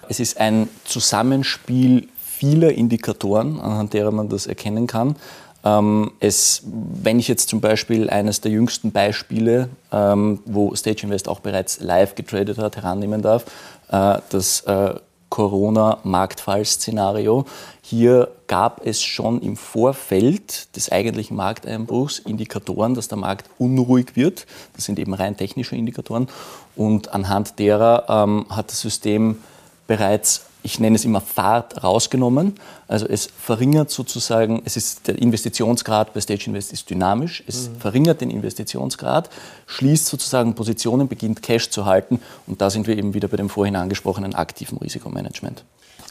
Es 0.08 0.20
ist 0.20 0.40
ein 0.40 0.68
Zusammenspiel 0.84 2.08
vieler 2.16 2.72
Indikatoren, 2.72 3.60
anhand 3.60 3.94
derer 3.94 4.10
man 4.10 4.28
das 4.28 4.46
erkennen 4.46 4.86
kann. 4.86 5.16
Ähm, 5.64 6.12
es, 6.20 6.62
wenn 6.64 7.18
ich 7.18 7.28
jetzt 7.28 7.48
zum 7.48 7.60
Beispiel 7.60 8.08
eines 8.08 8.40
der 8.40 8.52
jüngsten 8.52 8.92
Beispiele, 8.92 9.68
ähm, 9.92 10.40
wo 10.46 10.74
Stage 10.74 11.02
Invest 11.02 11.28
auch 11.28 11.40
bereits 11.40 11.80
live 11.80 12.14
getradet 12.14 12.58
hat, 12.58 12.76
herannehmen 12.76 13.22
darf, 13.22 13.44
äh, 13.90 14.18
das 14.30 14.60
äh, 14.62 14.94
Corona-Marktfall-Szenario. 15.30 17.46
Hier 17.82 18.30
gab 18.46 18.86
es 18.86 19.02
schon 19.02 19.42
im 19.42 19.56
Vorfeld 19.56 20.74
des 20.76 20.90
eigentlichen 20.90 21.36
Markteinbruchs 21.36 22.18
Indikatoren, 22.18 22.94
dass 22.94 23.08
der 23.08 23.18
Markt 23.18 23.50
unruhig 23.58 24.16
wird. 24.16 24.46
Das 24.74 24.84
sind 24.84 24.98
eben 24.98 25.14
rein 25.14 25.36
technische 25.36 25.76
Indikatoren. 25.76 26.28
Und 26.76 27.12
anhand 27.12 27.58
derer 27.58 28.06
ähm, 28.08 28.46
hat 28.50 28.70
das 28.70 28.80
System 28.80 29.38
bereits 29.86 30.47
ich 30.62 30.80
nenne 30.80 30.96
es 30.96 31.04
immer 31.04 31.20
Fahrt 31.20 31.82
rausgenommen. 31.82 32.54
Also 32.88 33.06
es 33.06 33.28
verringert 33.38 33.90
sozusagen, 33.90 34.62
es 34.64 34.76
ist 34.76 35.06
der 35.08 35.18
Investitionsgrad 35.18 36.14
bei 36.14 36.20
Stage 36.20 36.44
Invest 36.46 36.72
ist 36.72 36.90
dynamisch, 36.90 37.42
es 37.46 37.68
mhm. 37.68 37.76
verringert 37.76 38.20
den 38.20 38.30
Investitionsgrad, 38.30 39.30
schließt 39.66 40.06
sozusagen 40.06 40.54
Positionen, 40.54 41.08
beginnt 41.08 41.42
Cash 41.42 41.70
zu 41.70 41.86
halten 41.86 42.20
und 42.46 42.60
da 42.60 42.70
sind 42.70 42.86
wir 42.86 42.96
eben 42.96 43.14
wieder 43.14 43.28
bei 43.28 43.36
dem 43.36 43.48
vorhin 43.48 43.76
angesprochenen 43.76 44.34
aktiven 44.34 44.78
Risikomanagement. 44.78 45.64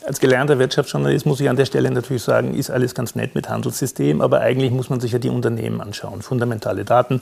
Als 0.05 0.19
gelernter 0.19 0.57
Wirtschaftsjournalist 0.57 1.25
muss 1.25 1.41
ich 1.41 1.49
an 1.49 1.57
der 1.57 1.65
Stelle 1.65 1.91
natürlich 1.91 2.23
sagen, 2.23 2.53
ist 2.53 2.69
alles 2.69 2.95
ganz 2.95 3.15
nett 3.15 3.35
mit 3.35 3.49
Handelssystem, 3.49 4.21
aber 4.21 4.39
eigentlich 4.39 4.71
muss 4.71 4.89
man 4.89 5.01
sich 5.01 5.11
ja 5.11 5.19
die 5.19 5.29
Unternehmen 5.29 5.81
anschauen. 5.81 6.21
Fundamentale 6.21 6.85
Daten, 6.85 7.21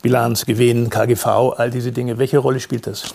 Bilanz, 0.00 0.46
Gewinn, 0.46 0.88
KGV, 0.88 1.26
all 1.56 1.70
diese 1.70 1.92
Dinge. 1.92 2.16
Welche 2.16 2.38
Rolle 2.38 2.60
spielt 2.60 2.86
das? 2.86 3.14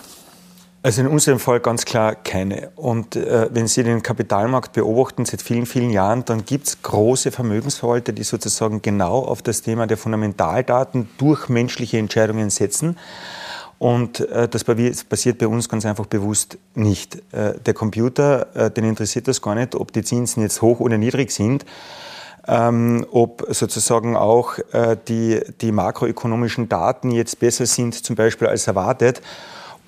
Also 0.82 1.02
in 1.02 1.08
unserem 1.08 1.38
Fall 1.38 1.60
ganz 1.60 1.84
klar 1.84 2.14
keine. 2.14 2.70
Und 2.74 3.14
äh, 3.14 3.48
wenn 3.52 3.68
Sie 3.68 3.82
den 3.82 4.02
Kapitalmarkt 4.02 4.72
beobachten 4.72 5.26
seit 5.26 5.42
vielen, 5.42 5.66
vielen 5.66 5.90
Jahren, 5.90 6.24
dann 6.24 6.46
gibt 6.46 6.68
es 6.68 6.80
große 6.82 7.32
Vermögensverwalter, 7.32 8.12
die 8.12 8.22
sozusagen 8.22 8.80
genau 8.80 9.18
auf 9.18 9.42
das 9.42 9.60
Thema 9.60 9.86
der 9.86 9.98
Fundamentaldaten 9.98 11.10
durch 11.18 11.50
menschliche 11.50 11.98
Entscheidungen 11.98 12.48
setzen. 12.48 12.96
Und 13.78 14.20
äh, 14.20 14.48
das 14.48 14.64
passiert 14.64 15.38
bei 15.38 15.48
uns 15.48 15.68
ganz 15.68 15.84
einfach 15.84 16.06
bewusst 16.06 16.56
nicht. 16.74 17.16
Äh, 17.32 17.58
der 17.58 17.74
Computer, 17.74 18.54
äh, 18.56 18.70
den 18.70 18.84
interessiert 18.84 19.28
das 19.28 19.42
gar 19.42 19.54
nicht, 19.54 19.74
ob 19.74 19.92
die 19.92 20.02
Zinsen 20.02 20.42
jetzt 20.42 20.62
hoch 20.62 20.80
oder 20.80 20.96
niedrig 20.96 21.30
sind. 21.30 21.66
Ähm, 22.48 23.06
ob 23.10 23.44
sozusagen 23.50 24.16
auch 24.16 24.58
äh, 24.72 24.96
die, 25.08 25.40
die 25.60 25.72
makroökonomischen 25.72 26.70
Daten 26.70 27.10
jetzt 27.10 27.38
besser 27.38 27.66
sind, 27.66 27.94
zum 27.94 28.16
Beispiel 28.16 28.48
als 28.48 28.66
erwartet 28.66 29.20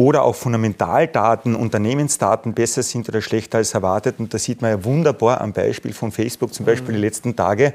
oder 0.03 0.25
auch 0.25 0.35
Fundamentaldaten, 0.35 1.55
Unternehmensdaten 1.55 2.55
besser 2.55 2.83
sind 2.83 3.09
oder 3.09 3.23
schlechter 3.23 3.59
als 3.59 3.73
erwartet. 3.73 4.17
Und 4.19 4.35
da 4.35 4.39
sieht 4.39 4.61
man 4.61 4.73
ja 4.73 4.85
wunderbar 4.85 5.41
am 5.41 5.53
Beispiel 5.53 5.93
von 5.93 6.11
Facebook 6.11 6.53
zum 6.53 6.67
Beispiel 6.67 6.91
mhm. 6.91 6.97
die 6.97 7.03
letzten 7.03 7.37
Tage, 7.37 7.73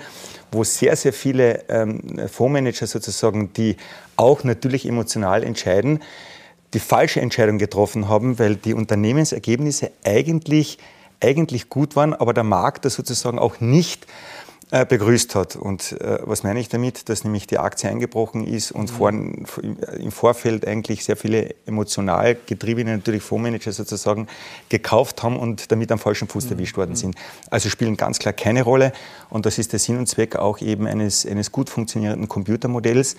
wo 0.52 0.66
sehr, 0.66 0.98
sehr 0.98 1.14
viele 1.14 1.64
ähm, 1.70 2.02
Fondsmanager 2.28 2.86
sozusagen, 2.86 3.54
die 3.54 3.78
auch 4.18 4.44
natürlich 4.44 4.86
emotional 4.86 5.42
entscheiden, 5.42 6.04
die 6.74 6.80
falsche 6.80 7.22
Entscheidung 7.22 7.60
getroffen 7.60 8.10
haben, 8.10 8.40
weil 8.40 8.58
die 8.58 8.74
Unternehmensergebnisse 8.74 9.92
eigentlich, 10.04 10.80
eigentlich 11.22 11.70
gut 11.70 11.96
waren, 11.96 12.14
aber 12.14 12.34
der 12.34 12.44
Markt 12.44 12.84
das 12.84 12.96
sozusagen 12.96 13.40
auch 13.40 13.62
nicht 13.62 14.06
begrüßt 14.70 15.34
hat. 15.36 15.56
Und 15.56 15.94
äh, 15.94 16.20
was 16.24 16.44
meine 16.44 16.60
ich 16.60 16.68
damit? 16.68 17.08
Dass 17.08 17.24
nämlich 17.24 17.48
die 17.48 17.58
Aktie 17.58 17.90
eingebrochen 17.90 18.46
ist 18.46 18.72
und 18.72 18.90
vor, 18.90 19.10
im 19.10 20.12
Vorfeld 20.12 20.68
eigentlich 20.68 21.06
sehr 21.06 21.16
viele 21.16 21.56
emotional 21.66 22.36
getriebene 22.46 22.98
natürlich 22.98 23.24
Fondsmanager 23.24 23.72
sozusagen 23.72 24.28
gekauft 24.68 25.24
haben 25.24 25.38
und 25.38 25.72
damit 25.72 25.92
am 25.92 26.00
falschen 26.00 26.28
Fuß 26.28 26.52
erwischt 26.52 26.76
worden 26.76 26.92
mhm. 26.92 26.96
sind. 26.96 27.16
Also 27.50 27.70
spielen 27.70 27.96
ganz 27.96 28.20
klar 28.20 28.34
keine 28.34 28.64
Rolle 28.64 28.92
und 29.30 29.46
das 29.46 29.58
ist 29.58 29.72
der 29.72 29.80
Sinn 29.80 29.98
und 29.98 30.08
Zweck 30.08 30.36
auch 30.36 30.60
eben 30.60 30.86
eines, 30.86 31.26
eines 31.26 31.52
gut 31.52 31.70
funktionierenden 31.70 32.28
Computermodells. 32.28 33.16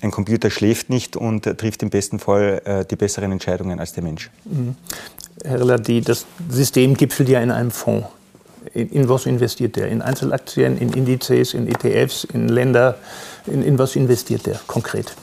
Ein 0.00 0.10
Computer 0.10 0.50
schläft 0.50 0.88
nicht 0.88 1.16
und 1.16 1.42
trifft 1.44 1.82
im 1.82 1.90
besten 1.90 2.18
Fall 2.18 2.62
äh, 2.64 2.84
die 2.86 2.96
besseren 2.96 3.32
Entscheidungen 3.32 3.80
als 3.80 3.92
der 3.92 4.02
Mensch. 4.02 4.30
Mhm. 4.44 4.76
Herr 5.44 5.60
Relati, 5.60 6.00
das 6.00 6.24
System 6.48 6.94
gipfelt 6.94 7.28
ja 7.28 7.42
in 7.42 7.50
einem 7.50 7.70
Fonds 7.70 8.08
in, 8.74 8.90
in, 8.90 9.08
was 9.08 9.26
investiert 9.26 9.76
der? 9.76 9.88
In 9.88 10.02
Einzelaktien, 10.02 10.78
in 10.78 10.92
Indizes, 10.92 11.54
in 11.54 11.68
ETFs, 11.68 12.24
in 12.24 12.48
Länder? 12.48 12.96
In, 13.46 13.62
in 13.62 13.78
was 13.78 13.96
investiert 13.96 14.46
der 14.46 14.60
konkret? 14.66 15.14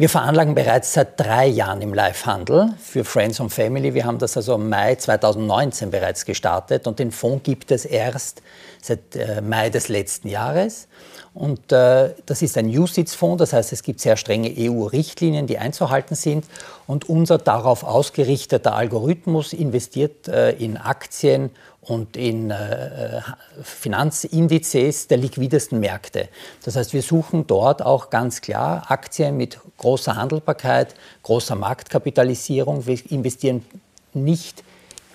Wir 0.00 0.08
veranlagen 0.08 0.54
bereits 0.54 0.94
seit 0.94 1.20
drei 1.20 1.46
Jahren 1.46 1.82
im 1.82 1.92
Live-Handel 1.92 2.72
für 2.78 3.04
Friends 3.04 3.38
and 3.38 3.52
Family. 3.52 3.92
Wir 3.92 4.06
haben 4.06 4.16
das 4.16 4.34
also 4.34 4.54
im 4.54 4.70
Mai 4.70 4.94
2019 4.94 5.90
bereits 5.90 6.24
gestartet 6.24 6.86
und 6.86 6.98
den 6.98 7.10
Fonds 7.10 7.44
gibt 7.44 7.70
es 7.70 7.84
erst 7.84 8.40
seit 8.80 9.14
äh, 9.14 9.42
Mai 9.42 9.68
des 9.68 9.88
letzten 9.88 10.28
Jahres. 10.28 10.88
Und 11.34 11.70
äh, 11.70 12.14
das 12.24 12.40
ist 12.40 12.56
ein 12.56 12.66
USITS-Fonds, 12.66 13.38
das 13.38 13.52
heißt, 13.52 13.74
es 13.74 13.82
gibt 13.82 14.00
sehr 14.00 14.16
strenge 14.16 14.50
EU-Richtlinien, 14.56 15.46
die 15.46 15.58
einzuhalten 15.58 16.16
sind. 16.16 16.46
Und 16.86 17.08
unser 17.10 17.36
darauf 17.36 17.84
ausgerichteter 17.84 18.74
Algorithmus 18.74 19.52
investiert 19.52 20.28
äh, 20.28 20.52
in 20.52 20.78
Aktien 20.78 21.50
und 21.82 22.16
in 22.16 22.50
äh, 22.50 23.20
Finanzindizes 23.62 25.08
der 25.08 25.18
liquidesten 25.18 25.80
Märkte. 25.80 26.28
Das 26.64 26.76
heißt, 26.76 26.92
wir 26.92 27.02
suchen 27.02 27.46
dort 27.46 27.82
auch 27.82 28.10
ganz 28.10 28.40
klar 28.40 28.90
Aktien 28.90 29.36
mit 29.36 29.58
großer 29.78 30.16
Handelbarkeit, 30.16 30.94
großer 31.22 31.56
Marktkapitalisierung. 31.56 32.86
Wir 32.86 32.98
investieren 33.10 33.64
nicht 34.12 34.62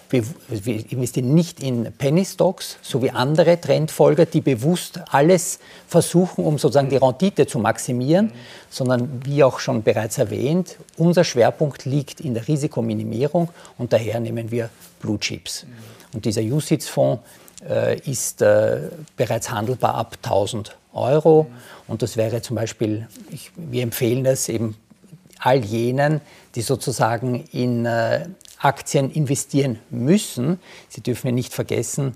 wir 0.09 0.91
investieren 0.91 1.33
nicht 1.33 1.61
in 1.61 1.91
Penny 1.97 2.25
Stocks, 2.25 2.77
so 2.81 3.01
wie 3.01 3.11
andere 3.11 3.59
Trendfolger, 3.59 4.25
die 4.25 4.41
bewusst 4.41 4.99
alles 5.09 5.59
versuchen, 5.87 6.45
um 6.45 6.57
sozusagen 6.57 6.89
die 6.89 6.97
Rendite 6.97 7.47
zu 7.47 7.59
maximieren, 7.59 8.31
sondern 8.69 9.21
wie 9.25 9.43
auch 9.43 9.59
schon 9.59 9.83
bereits 9.83 10.17
erwähnt, 10.17 10.77
unser 10.97 11.23
Schwerpunkt 11.23 11.85
liegt 11.85 12.21
in 12.21 12.33
der 12.33 12.47
Risikominimierung 12.47 13.49
und 13.77 13.93
daher 13.93 14.19
nehmen 14.19 14.51
wir 14.51 14.69
Blue 14.99 15.19
Chips. 15.19 15.65
Und 16.15 16.25
dieser 16.25 16.41
USITS-Fonds 16.41 17.21
äh, 17.69 17.99
ist 17.99 18.41
äh, 18.41 18.89
bereits 19.15 19.51
handelbar 19.51 19.95
ab 19.95 20.17
1000 20.23 20.75
Euro. 20.93 21.47
Und 21.87 22.01
das 22.01 22.17
wäre 22.17 22.41
zum 22.41 22.55
Beispiel, 22.55 23.07
ich, 23.29 23.51
wir 23.55 23.83
empfehlen 23.83 24.25
es 24.25 24.49
eben 24.49 24.75
all 25.39 25.63
jenen, 25.63 26.21
die 26.55 26.61
sozusagen 26.61 27.43
in 27.51 27.85
äh, 27.85 28.27
Aktien 28.59 29.11
investieren 29.11 29.79
müssen. 29.89 30.59
Sie 30.89 31.01
dürfen 31.01 31.27
ja 31.27 31.33
nicht 31.33 31.53
vergessen, 31.53 32.15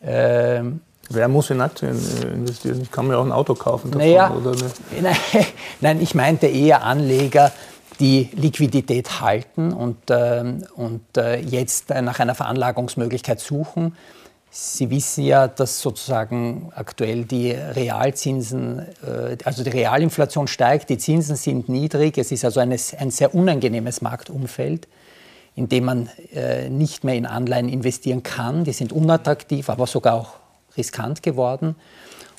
äh, 0.00 0.62
Wer 1.10 1.26
muss 1.28 1.48
in 1.48 1.60
Aktien 1.62 1.96
äh, 1.96 2.34
investieren? 2.34 2.82
Ich 2.82 2.90
kann 2.90 3.06
mir 3.06 3.16
auch 3.16 3.24
ein 3.24 3.32
Auto 3.32 3.54
kaufen. 3.54 3.90
Davon, 3.90 4.06
naja, 4.06 4.30
nein, 5.00 5.16
nein, 5.80 6.02
ich 6.02 6.14
meinte 6.14 6.46
eher 6.46 6.84
Anleger, 6.84 7.50
die 8.00 8.28
Liquidität 8.34 9.20
halten 9.20 9.72
und, 9.72 9.96
ähm, 10.10 10.64
und 10.74 11.16
äh, 11.16 11.40
jetzt 11.40 11.90
nach 11.90 12.20
einer 12.20 12.34
Veranlagungsmöglichkeit 12.34 13.40
suchen. 13.40 13.96
Sie 14.50 14.88
wissen 14.90 15.24
ja, 15.24 15.46
dass 15.46 15.80
sozusagen 15.80 16.72
aktuell 16.74 17.24
die 17.24 17.50
Realzinsen, 17.50 18.78
äh, 18.78 19.36
also 19.44 19.64
die 19.64 19.70
Realinflation 19.70 20.48
steigt, 20.48 20.88
die 20.90 20.98
Zinsen 20.98 21.36
sind 21.36 21.68
niedrig. 21.68 22.16
Es 22.18 22.32
ist 22.32 22.44
also 22.44 22.60
ein 22.60 22.76
sehr 22.78 23.34
unangenehmes 23.34 24.00
Marktumfeld, 24.00 24.88
in 25.54 25.68
dem 25.68 25.84
man 25.84 26.08
äh, 26.32 26.70
nicht 26.70 27.04
mehr 27.04 27.16
in 27.16 27.26
Anleihen 27.26 27.68
investieren 27.68 28.22
kann. 28.22 28.64
Die 28.64 28.72
sind 28.72 28.92
unattraktiv, 28.92 29.68
aber 29.68 29.86
sogar 29.86 30.14
auch 30.14 30.34
riskant 30.76 31.22
geworden. 31.22 31.74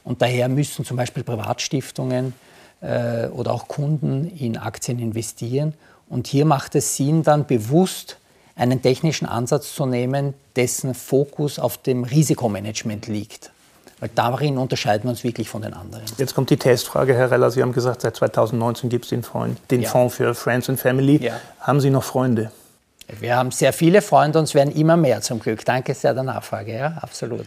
Und 0.03 0.21
daher 0.21 0.49
müssen 0.49 0.85
zum 0.85 0.97
Beispiel 0.97 1.23
Privatstiftungen 1.23 2.33
äh, 2.81 3.27
oder 3.27 3.51
auch 3.53 3.67
Kunden 3.67 4.25
in 4.37 4.57
Aktien 4.57 4.99
investieren. 4.99 5.73
Und 6.07 6.27
hier 6.27 6.45
macht 6.45 6.75
es 6.75 6.95
Sinn, 6.95 7.23
dann 7.23 7.45
bewusst 7.45 8.17
einen 8.55 8.81
technischen 8.81 9.25
Ansatz 9.25 9.73
zu 9.73 9.85
nehmen, 9.85 10.33
dessen 10.55 10.93
Fokus 10.93 11.59
auf 11.59 11.77
dem 11.77 12.03
Risikomanagement 12.03 13.07
liegt. 13.07 13.51
Weil 13.99 14.09
darin 14.15 14.57
unterscheiden 14.57 15.05
wir 15.05 15.11
uns 15.11 15.23
wirklich 15.23 15.49
von 15.49 15.61
den 15.61 15.73
anderen. 15.73 16.03
Jetzt 16.17 16.33
kommt 16.33 16.49
die 16.49 16.57
Testfrage, 16.57 17.13
Herr 17.13 17.31
Reller. 17.31 17.51
Sie 17.51 17.61
haben 17.61 17.73
gesagt, 17.73 18.01
seit 18.01 18.15
2019 18.15 18.89
gibt 18.89 19.05
es 19.05 19.09
den, 19.09 19.23
den 19.71 19.81
ja. 19.81 19.89
Fonds 19.89 20.15
für 20.15 20.33
Friends 20.33 20.69
and 20.69 20.79
Family. 20.79 21.17
Ja. 21.23 21.39
Haben 21.59 21.81
Sie 21.81 21.89
noch 21.89 22.03
Freunde? 22.03 22.51
Wir 23.19 23.35
haben 23.35 23.51
sehr 23.51 23.73
viele 23.73 24.01
Freunde 24.01 24.39
und 24.39 24.45
es 24.45 24.53
werden 24.53 24.73
immer 24.73 24.95
mehr 24.95 25.21
zum 25.21 25.39
Glück. 25.39 25.65
Danke 25.65 25.93
sehr 25.93 26.13
der 26.13 26.23
Nachfrage, 26.23 26.75
ja, 26.75 26.97
absolut. 27.01 27.45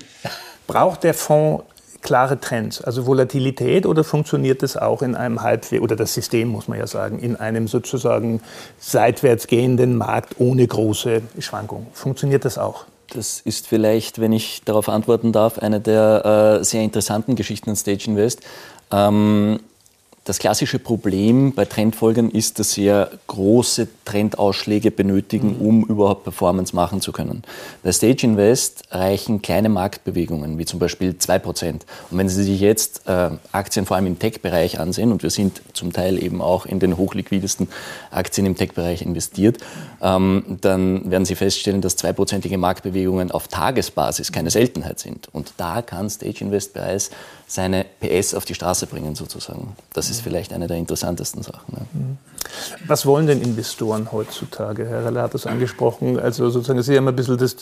Braucht 0.67 1.05
der 1.05 1.15
Fonds 1.15 1.65
klare 2.03 2.41
Trends, 2.41 2.83
also 2.83 3.07
Volatilität 3.07 3.87
oder 3.87 4.05
funktioniert 4.05 4.63
das 4.63 4.77
auch 4.77 5.03
in 5.03 5.15
einem 5.15 5.43
Halbwegs, 5.43 5.83
oder 5.83 5.97
das 5.97 6.13
System 6.13 6.49
muss 6.49 6.69
man 6.69 6.79
ja 6.79 6.87
sagen, 6.87 7.19
in 7.19 7.37
einem 7.37 7.69
sozusagen 7.69 8.41
seitwärts 8.79 9.47
gehenden 9.47 9.97
Markt 9.97 10.35
ohne 10.39 10.67
große 10.67 11.23
Schwankungen? 11.39 11.87
Funktioniert 11.93 12.45
das 12.45 12.59
auch? 12.59 12.85
Das 13.11 13.41
ist 13.41 13.67
vielleicht, 13.67 14.21
wenn 14.21 14.33
ich 14.33 14.63
darauf 14.65 14.89
antworten 14.89 15.33
darf, 15.33 15.59
eine 15.59 15.81
der 15.81 16.59
äh, 16.61 16.65
sehr 16.65 16.83
interessanten 16.83 17.37
Geschichten 17.37 17.71
an 17.71 17.77
Stage 17.77 18.05
Invest. 18.07 18.41
Ähm, 18.91 19.61
das 20.25 20.39
klassische 20.39 20.79
Problem 20.79 21.53
bei 21.53 21.65
Trendfolgern 21.65 22.31
ist, 22.31 22.61
dass 22.61 22.73
sie 22.73 22.85
ja 22.85 23.09
große 23.27 23.89
Trendausschläge 24.05 24.93
benötigen, 24.93 25.57
mhm. 25.59 25.67
um 25.67 25.85
überhaupt 25.85 26.23
Performance 26.23 26.77
machen 26.77 27.01
zu 27.01 27.11
können. 27.11 27.43
Bei 27.83 27.91
Stage 27.91 28.25
Invest 28.27 28.85
reichen 28.93 29.43
kleine 29.43 29.69
Marktbewegungen, 29.69 30.59
wie 30.59 30.65
zum 30.65 30.79
Beispiel 30.79 31.11
2%. 31.19 31.73
Und 31.73 31.83
wenn 32.11 32.29
Sie 32.29 32.45
sich 32.45 32.61
jetzt 32.61 33.03
äh, 33.09 33.31
Aktien 33.51 33.85
vor 33.85 33.97
allem 33.97 34.07
im 34.07 34.19
Tech-Bereich 34.19 34.79
ansehen, 34.79 35.11
und 35.11 35.25
wir 35.25 35.31
sind 35.31 35.61
zum 35.73 35.93
Teil 35.93 36.23
eben 36.23 36.41
auch 36.41 36.67
in 36.67 36.79
den 36.79 36.97
hochliquidesten 36.97 37.69
Aktien 38.13 38.47
im 38.47 38.57
Tech-Bereich 38.57 39.03
investiert, 39.03 39.59
ähm, 40.01 40.59
dann 40.61 41.11
werden 41.11 41.25
Sie 41.25 41.35
feststellen, 41.35 41.81
dass 41.81 41.97
zweiprozentige 41.97 42.59
Marktbewegungen 42.59 43.33
auf 43.33 43.49
Tagesbasis 43.49 44.31
keine 44.31 44.51
Seltenheit 44.51 45.01
sind. 45.01 45.29
Und 45.33 45.55
da 45.57 45.83
kann 45.83 46.09
Stage 46.09 46.45
Invest 46.45 46.75
bereits 46.75 47.11
seine 47.53 47.85
PS 48.01 48.35
auf 48.35 48.45
die 48.47 48.55
Straße 48.55 48.87
bringen, 48.87 49.15
sozusagen. 49.15 49.77
Das 49.93 50.09
ist 50.09 50.23
vielleicht 50.23 50.53
eine 50.55 50.69
der 50.69 50.79
interessantesten 50.79 51.43
Sachen. 51.43 51.75
Ja. 51.77 51.87
Mhm. 51.93 52.19
Was 52.87 53.05
wollen 53.05 53.27
denn 53.27 53.43
Investoren 53.43 54.11
heutzutage? 54.11 54.87
Herr 54.89 55.05
Reller 55.05 55.23
hat 55.23 55.35
das 55.35 55.47
angesprochen. 55.47 56.19
Also 56.19 56.49
sozusagen, 56.49 56.83
Sie 56.83 56.97
haben 56.97 57.09
ein 57.09 57.15
bisschen 57.15 57.37
das, 57.37 57.57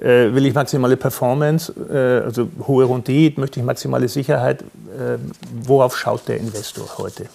äh, 0.00 0.34
will 0.34 0.46
ich 0.46 0.54
maximale 0.54 0.96
Performance, 0.96 1.72
äh, 1.72 2.24
also 2.24 2.48
hohe 2.66 2.88
Rendite, 2.88 3.38
möchte 3.40 3.60
ich 3.60 3.66
maximale 3.66 4.08
Sicherheit. 4.08 4.62
Äh, 4.62 5.18
worauf 5.62 5.96
schaut 5.96 6.26
der 6.26 6.38
Investor 6.38 6.98
heute? 6.98 7.26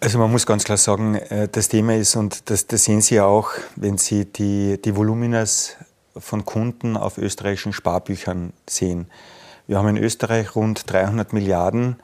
Also 0.00 0.18
man 0.18 0.30
muss 0.30 0.46
ganz 0.46 0.64
klar 0.64 0.78
sagen, 0.78 1.16
äh, 1.16 1.48
das 1.50 1.68
Thema 1.68 1.96
ist, 1.96 2.16
und 2.16 2.48
das, 2.48 2.66
das 2.66 2.84
sehen 2.84 3.02
Sie 3.02 3.16
ja 3.16 3.26
auch, 3.26 3.50
wenn 3.76 3.98
Sie 3.98 4.24
die, 4.24 4.80
die 4.82 4.96
Voluminas 4.96 5.76
von 6.16 6.46
Kunden 6.46 6.96
auf 6.96 7.18
österreichischen 7.18 7.74
Sparbüchern 7.74 8.52
sehen. 8.68 9.06
Wir 9.66 9.78
haben 9.78 9.88
in 9.88 9.96
Österreich 9.96 10.54
rund 10.56 10.92
300 10.92 11.32
Milliarden 11.32 11.96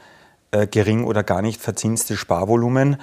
äh, 0.50 0.66
gering 0.66 1.04
oder 1.04 1.22
gar 1.22 1.42
nicht 1.42 1.60
verzinste 1.60 2.16
Sparvolumen. 2.16 2.96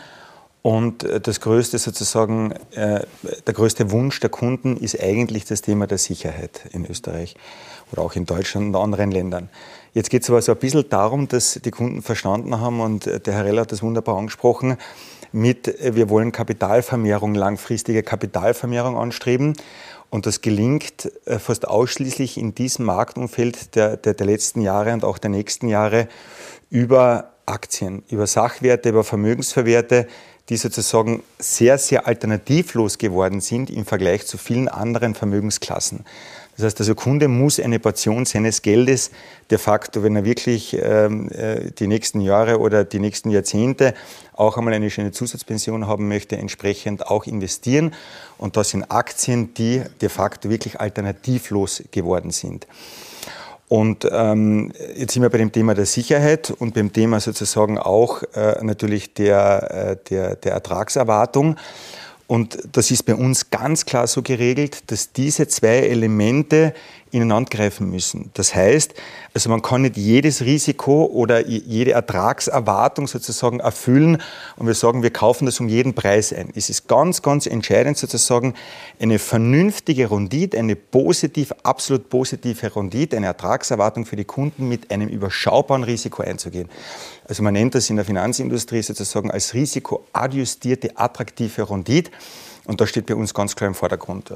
Und 0.63 1.03
äh, 1.03 1.21
das 1.21 1.41
größte 1.41 1.77
sozusagen, 1.77 2.53
äh, 2.71 3.01
der 3.45 3.53
größte 3.53 3.91
Wunsch 3.91 4.19
der 4.19 4.31
Kunden 4.31 4.75
ist 4.75 4.99
eigentlich 4.99 5.45
das 5.45 5.61
Thema 5.61 5.85
der 5.85 5.99
Sicherheit 5.99 6.61
in 6.71 6.89
Österreich 6.89 7.35
oder 7.91 8.01
auch 8.01 8.15
in 8.15 8.25
Deutschland 8.25 8.67
und 8.67 8.75
anderen 8.75 9.11
Ländern. 9.11 9.49
Jetzt 9.93 10.09
geht 10.09 10.23
es 10.23 10.29
aber 10.29 10.41
so 10.41 10.53
ein 10.53 10.57
bisschen 10.57 10.89
darum, 10.89 11.27
dass 11.27 11.59
die 11.63 11.71
Kunden 11.71 12.01
verstanden 12.01 12.59
haben, 12.59 12.81
und 12.81 13.05
äh, 13.05 13.19
der 13.19 13.35
Herr 13.35 13.45
Reller 13.45 13.61
hat 13.61 13.71
das 13.71 13.83
wunderbar 13.83 14.17
angesprochen, 14.17 14.77
mit, 15.31 15.67
äh, 15.67 15.95
wir 15.95 16.09
wollen 16.09 16.31
Kapitalvermehrung, 16.31 17.35
langfristige 17.35 18.01
Kapitalvermehrung 18.01 18.97
anstreben. 18.97 19.53
Und 20.09 20.25
das 20.25 20.41
gelingt 20.41 21.11
äh, 21.25 21.39
fast 21.39 21.67
ausschließlich 21.67 22.37
in 22.37 22.55
diesem 22.55 22.85
Marktumfeld 22.85 23.75
der, 23.75 23.97
der, 23.97 24.13
der 24.13 24.25
letzten 24.25 24.61
Jahre 24.61 24.93
und 24.93 25.03
auch 25.03 25.17
der 25.17 25.29
nächsten 25.29 25.67
Jahre 25.67 26.07
über 26.69 27.31
Aktien, 27.45 28.03
über 28.09 28.27
Sachwerte, 28.27 28.89
über 28.89 29.03
Vermögensverwerte, 29.03 30.07
die 30.49 30.57
sozusagen 30.57 31.23
sehr, 31.39 31.77
sehr 31.77 32.07
alternativlos 32.07 32.97
geworden 32.97 33.41
sind 33.41 33.69
im 33.69 33.85
Vergleich 33.85 34.25
zu 34.25 34.37
vielen 34.37 34.69
anderen 34.69 35.13
Vermögensklassen. 35.13 36.05
Das 36.57 36.65
heißt, 36.65 36.79
also, 36.79 36.93
der 36.93 37.03
Kunde 37.03 37.27
muss 37.27 37.59
eine 37.59 37.79
Portion 37.79 38.25
seines 38.25 38.63
Geldes 38.63 39.11
de 39.51 39.59
facto, 39.59 40.01
wenn 40.01 40.15
er 40.15 40.25
wirklich 40.25 40.75
ähm, 40.81 41.29
äh, 41.31 41.69
die 41.71 41.85
nächsten 41.85 42.19
Jahre 42.19 42.59
oder 42.59 42.83
die 42.83 42.99
nächsten 42.99 43.29
Jahrzehnte 43.29 43.93
auch 44.33 44.57
einmal 44.57 44.73
eine 44.73 44.89
schöne 44.89 45.11
Zusatzpension 45.11 45.85
haben 45.85 46.07
möchte, 46.07 46.35
entsprechend 46.35 47.05
auch 47.05 47.27
investieren. 47.27 47.93
Und 48.39 48.57
das 48.57 48.69
sind 48.69 48.89
Aktien, 48.89 49.53
die 49.53 49.83
de 50.01 50.09
facto 50.09 50.49
wirklich 50.49 50.79
alternativlos 50.79 51.83
geworden 51.91 52.31
sind. 52.31 52.65
Und 53.69 54.07
ähm, 54.11 54.71
jetzt 54.95 55.13
sind 55.13 55.21
wir 55.21 55.29
bei 55.29 55.37
dem 55.37 55.51
Thema 55.51 55.75
der 55.75 55.85
Sicherheit 55.85 56.51
und 56.51 56.73
beim 56.73 56.91
Thema 56.91 57.19
sozusagen 57.19 57.77
auch 57.77 58.23
äh, 58.33 58.63
natürlich 58.63 59.13
der, 59.13 59.97
äh, 59.99 60.09
der, 60.09 60.35
der 60.37 60.53
Ertragserwartung. 60.53 61.57
Und 62.27 62.57
das 62.73 62.91
ist 62.91 63.03
bei 63.03 63.15
uns 63.15 63.49
ganz 63.49 63.85
klar 63.85 64.05
so 64.05 64.21
geregelt, 64.21 64.91
dass 64.91 65.13
diese 65.13 65.47
zwei 65.47 65.77
Elemente 65.77 66.73
ineinander 67.11 67.49
greifen 67.49 67.89
müssen. 67.89 68.31
Das 68.33 68.53
heißt, 68.53 68.93
also 69.33 69.49
man 69.49 69.61
kann 69.61 69.83
nicht 69.83 69.97
jedes 69.97 70.41
Risiko 70.41 71.05
oder 71.05 71.45
jede 71.47 71.91
Ertragserwartung 71.91 73.07
sozusagen 73.07 73.59
erfüllen 73.59 74.21
und 74.55 74.67
wir 74.67 74.73
sagen, 74.73 75.03
wir 75.03 75.11
kaufen 75.11 75.45
das 75.45 75.59
um 75.59 75.67
jeden 75.67 75.93
Preis 75.93 76.33
ein. 76.33 76.51
Es 76.55 76.69
ist 76.69 76.87
ganz, 76.87 77.21
ganz 77.21 77.45
entscheidend 77.45 77.97
sozusagen 77.97 78.53
eine 78.99 79.19
vernünftige 79.19 80.09
Rendite, 80.09 80.57
eine 80.57 80.75
positiv, 80.75 81.53
absolut 81.63 82.09
positive 82.09 82.75
Rendite, 82.75 83.17
eine 83.17 83.27
Ertragserwartung 83.27 84.05
für 84.05 84.15
die 84.15 84.25
Kunden 84.25 84.67
mit 84.67 84.91
einem 84.91 85.07
überschaubaren 85.07 85.83
Risiko 85.83 86.23
einzugehen. 86.23 86.69
Also 87.27 87.43
man 87.43 87.53
nennt 87.53 87.75
das 87.75 87.89
in 87.89 87.97
der 87.97 88.05
Finanzindustrie 88.05 88.81
sozusagen 88.81 89.31
als 89.31 89.53
risikoadjustierte, 89.53 90.97
attraktive 90.97 91.69
Rendite. 91.69 92.11
Und 92.65 92.81
das 92.81 92.89
steht 92.89 93.05
bei 93.05 93.15
uns 93.15 93.33
ganz 93.33 93.55
klar 93.55 93.69
im 93.69 93.75
Vordergrund. 93.75 94.31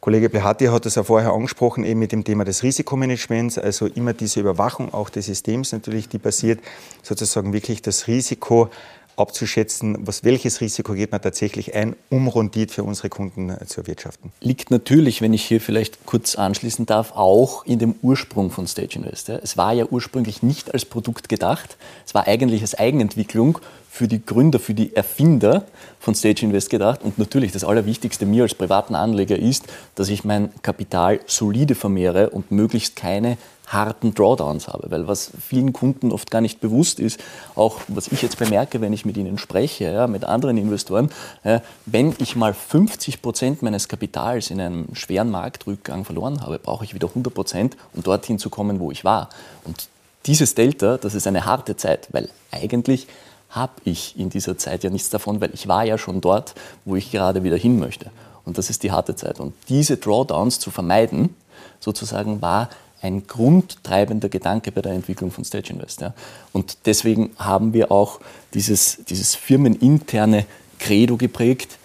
Kollege 0.00 0.28
Plehati 0.28 0.66
hat 0.66 0.84
das 0.84 0.94
ja 0.94 1.02
vorher 1.02 1.32
angesprochen, 1.32 1.84
eben 1.84 1.98
mit 1.98 2.12
dem 2.12 2.22
Thema 2.22 2.44
des 2.44 2.62
Risikomanagements, 2.62 3.58
also 3.58 3.86
immer 3.86 4.12
diese 4.12 4.40
Überwachung 4.40 4.92
auch 4.92 5.08
des 5.08 5.26
Systems 5.26 5.72
natürlich, 5.72 6.08
die 6.08 6.18
passiert, 6.18 6.60
sozusagen 7.02 7.52
wirklich 7.52 7.82
das 7.82 8.06
Risiko 8.06 8.68
abzuschätzen, 9.16 9.96
was, 10.00 10.24
welches 10.24 10.60
Risiko 10.60 10.92
geht 10.92 11.12
man 11.12 11.22
tatsächlich 11.22 11.74
ein, 11.74 11.96
um 12.10 12.28
Rendite 12.28 12.72
für 12.72 12.84
unsere 12.84 13.08
Kunden 13.08 13.50
äh, 13.50 13.64
zu 13.66 13.80
erwirtschaften. 13.80 14.32
Liegt 14.40 14.70
natürlich, 14.70 15.22
wenn 15.22 15.32
ich 15.32 15.44
hier 15.44 15.60
vielleicht 15.60 16.04
kurz 16.06 16.36
anschließen 16.36 16.86
darf, 16.86 17.12
auch 17.12 17.64
in 17.64 17.78
dem 17.78 17.94
Ursprung 18.02 18.50
von 18.50 18.66
Stage 18.66 18.96
Invest. 18.98 19.28
Es 19.28 19.56
war 19.56 19.72
ja 19.72 19.86
ursprünglich 19.86 20.42
nicht 20.42 20.72
als 20.74 20.84
Produkt 20.84 21.28
gedacht, 21.28 21.76
es 22.06 22.14
war 22.14 22.26
eigentlich 22.26 22.62
als 22.62 22.74
Eigenentwicklung 22.74 23.58
für 23.96 24.08
die 24.08 24.24
Gründer, 24.24 24.58
für 24.58 24.74
die 24.74 24.94
Erfinder 24.94 25.64
von 26.00 26.14
Stage 26.14 26.44
Invest 26.44 26.68
gedacht. 26.68 27.00
Und 27.02 27.18
natürlich 27.18 27.52
das 27.52 27.64
Allerwichtigste 27.64 28.26
mir 28.26 28.42
als 28.42 28.54
privaten 28.54 28.94
Anleger 28.94 29.38
ist, 29.38 29.64
dass 29.94 30.10
ich 30.10 30.22
mein 30.22 30.50
Kapital 30.60 31.20
solide 31.26 31.74
vermehre 31.74 32.28
und 32.28 32.50
möglichst 32.50 32.94
keine 32.94 33.38
harten 33.66 34.14
Drawdowns 34.14 34.68
habe. 34.68 34.90
Weil 34.90 35.08
was 35.08 35.30
vielen 35.40 35.72
Kunden 35.72 36.12
oft 36.12 36.30
gar 36.30 36.40
nicht 36.40 36.60
bewusst 36.60 37.00
ist, 37.00 37.20
auch 37.54 37.80
was 37.88 38.08
ich 38.08 38.22
jetzt 38.22 38.38
bemerke, 38.38 38.80
wenn 38.80 38.92
ich 38.92 39.04
mit 39.04 39.16
ihnen 39.16 39.38
spreche, 39.38 39.84
ja, 39.84 40.06
mit 40.06 40.24
anderen 40.24 40.56
Investoren, 40.56 41.10
ja, 41.44 41.62
wenn 41.84 42.14
ich 42.18 42.36
mal 42.36 42.54
50 42.54 43.22
Prozent 43.22 43.62
meines 43.62 43.88
Kapitals 43.88 44.50
in 44.50 44.60
einem 44.60 44.94
schweren 44.94 45.30
Marktrückgang 45.30 46.04
verloren 46.04 46.40
habe, 46.42 46.58
brauche 46.58 46.84
ich 46.84 46.94
wieder 46.94 47.08
100 47.08 47.34
Prozent, 47.34 47.76
um 47.94 48.02
dorthin 48.02 48.38
zu 48.38 48.50
kommen, 48.50 48.80
wo 48.80 48.90
ich 48.90 49.04
war. 49.04 49.28
Und 49.64 49.88
dieses 50.26 50.54
Delta, 50.54 50.96
das 50.98 51.14
ist 51.14 51.26
eine 51.26 51.44
harte 51.44 51.76
Zeit, 51.76 52.08
weil 52.12 52.28
eigentlich 52.50 53.06
habe 53.50 53.72
ich 53.84 54.18
in 54.18 54.28
dieser 54.28 54.58
Zeit 54.58 54.84
ja 54.84 54.90
nichts 54.90 55.10
davon, 55.10 55.40
weil 55.40 55.54
ich 55.54 55.68
war 55.68 55.84
ja 55.84 55.98
schon 55.98 56.20
dort, 56.20 56.54
wo 56.84 56.96
ich 56.96 57.10
gerade 57.10 57.44
wieder 57.44 57.56
hin 57.56 57.78
möchte. 57.78 58.10
Und 58.44 58.58
das 58.58 58.70
ist 58.70 58.82
die 58.82 58.92
harte 58.92 59.16
Zeit. 59.16 59.40
Und 59.40 59.54
diese 59.68 59.96
Drawdowns 59.96 60.58
zu 60.60 60.70
vermeiden, 60.70 61.34
sozusagen, 61.80 62.42
war 62.42 62.68
ein 63.06 63.26
grundtreibender 63.26 64.28
Gedanke 64.28 64.72
bei 64.72 64.82
der 64.82 64.92
Entwicklung 64.92 65.30
von 65.30 65.44
Stage 65.44 65.72
Invest. 65.72 66.00
Ja. 66.00 66.14
Und 66.52 66.78
deswegen 66.86 67.30
haben 67.38 67.72
wir 67.72 67.92
auch 67.92 68.20
dieses, 68.52 69.04
dieses 69.08 69.34
firmeninterne 69.34 70.44
Credo 70.78 71.16
geprägt, 71.16 71.78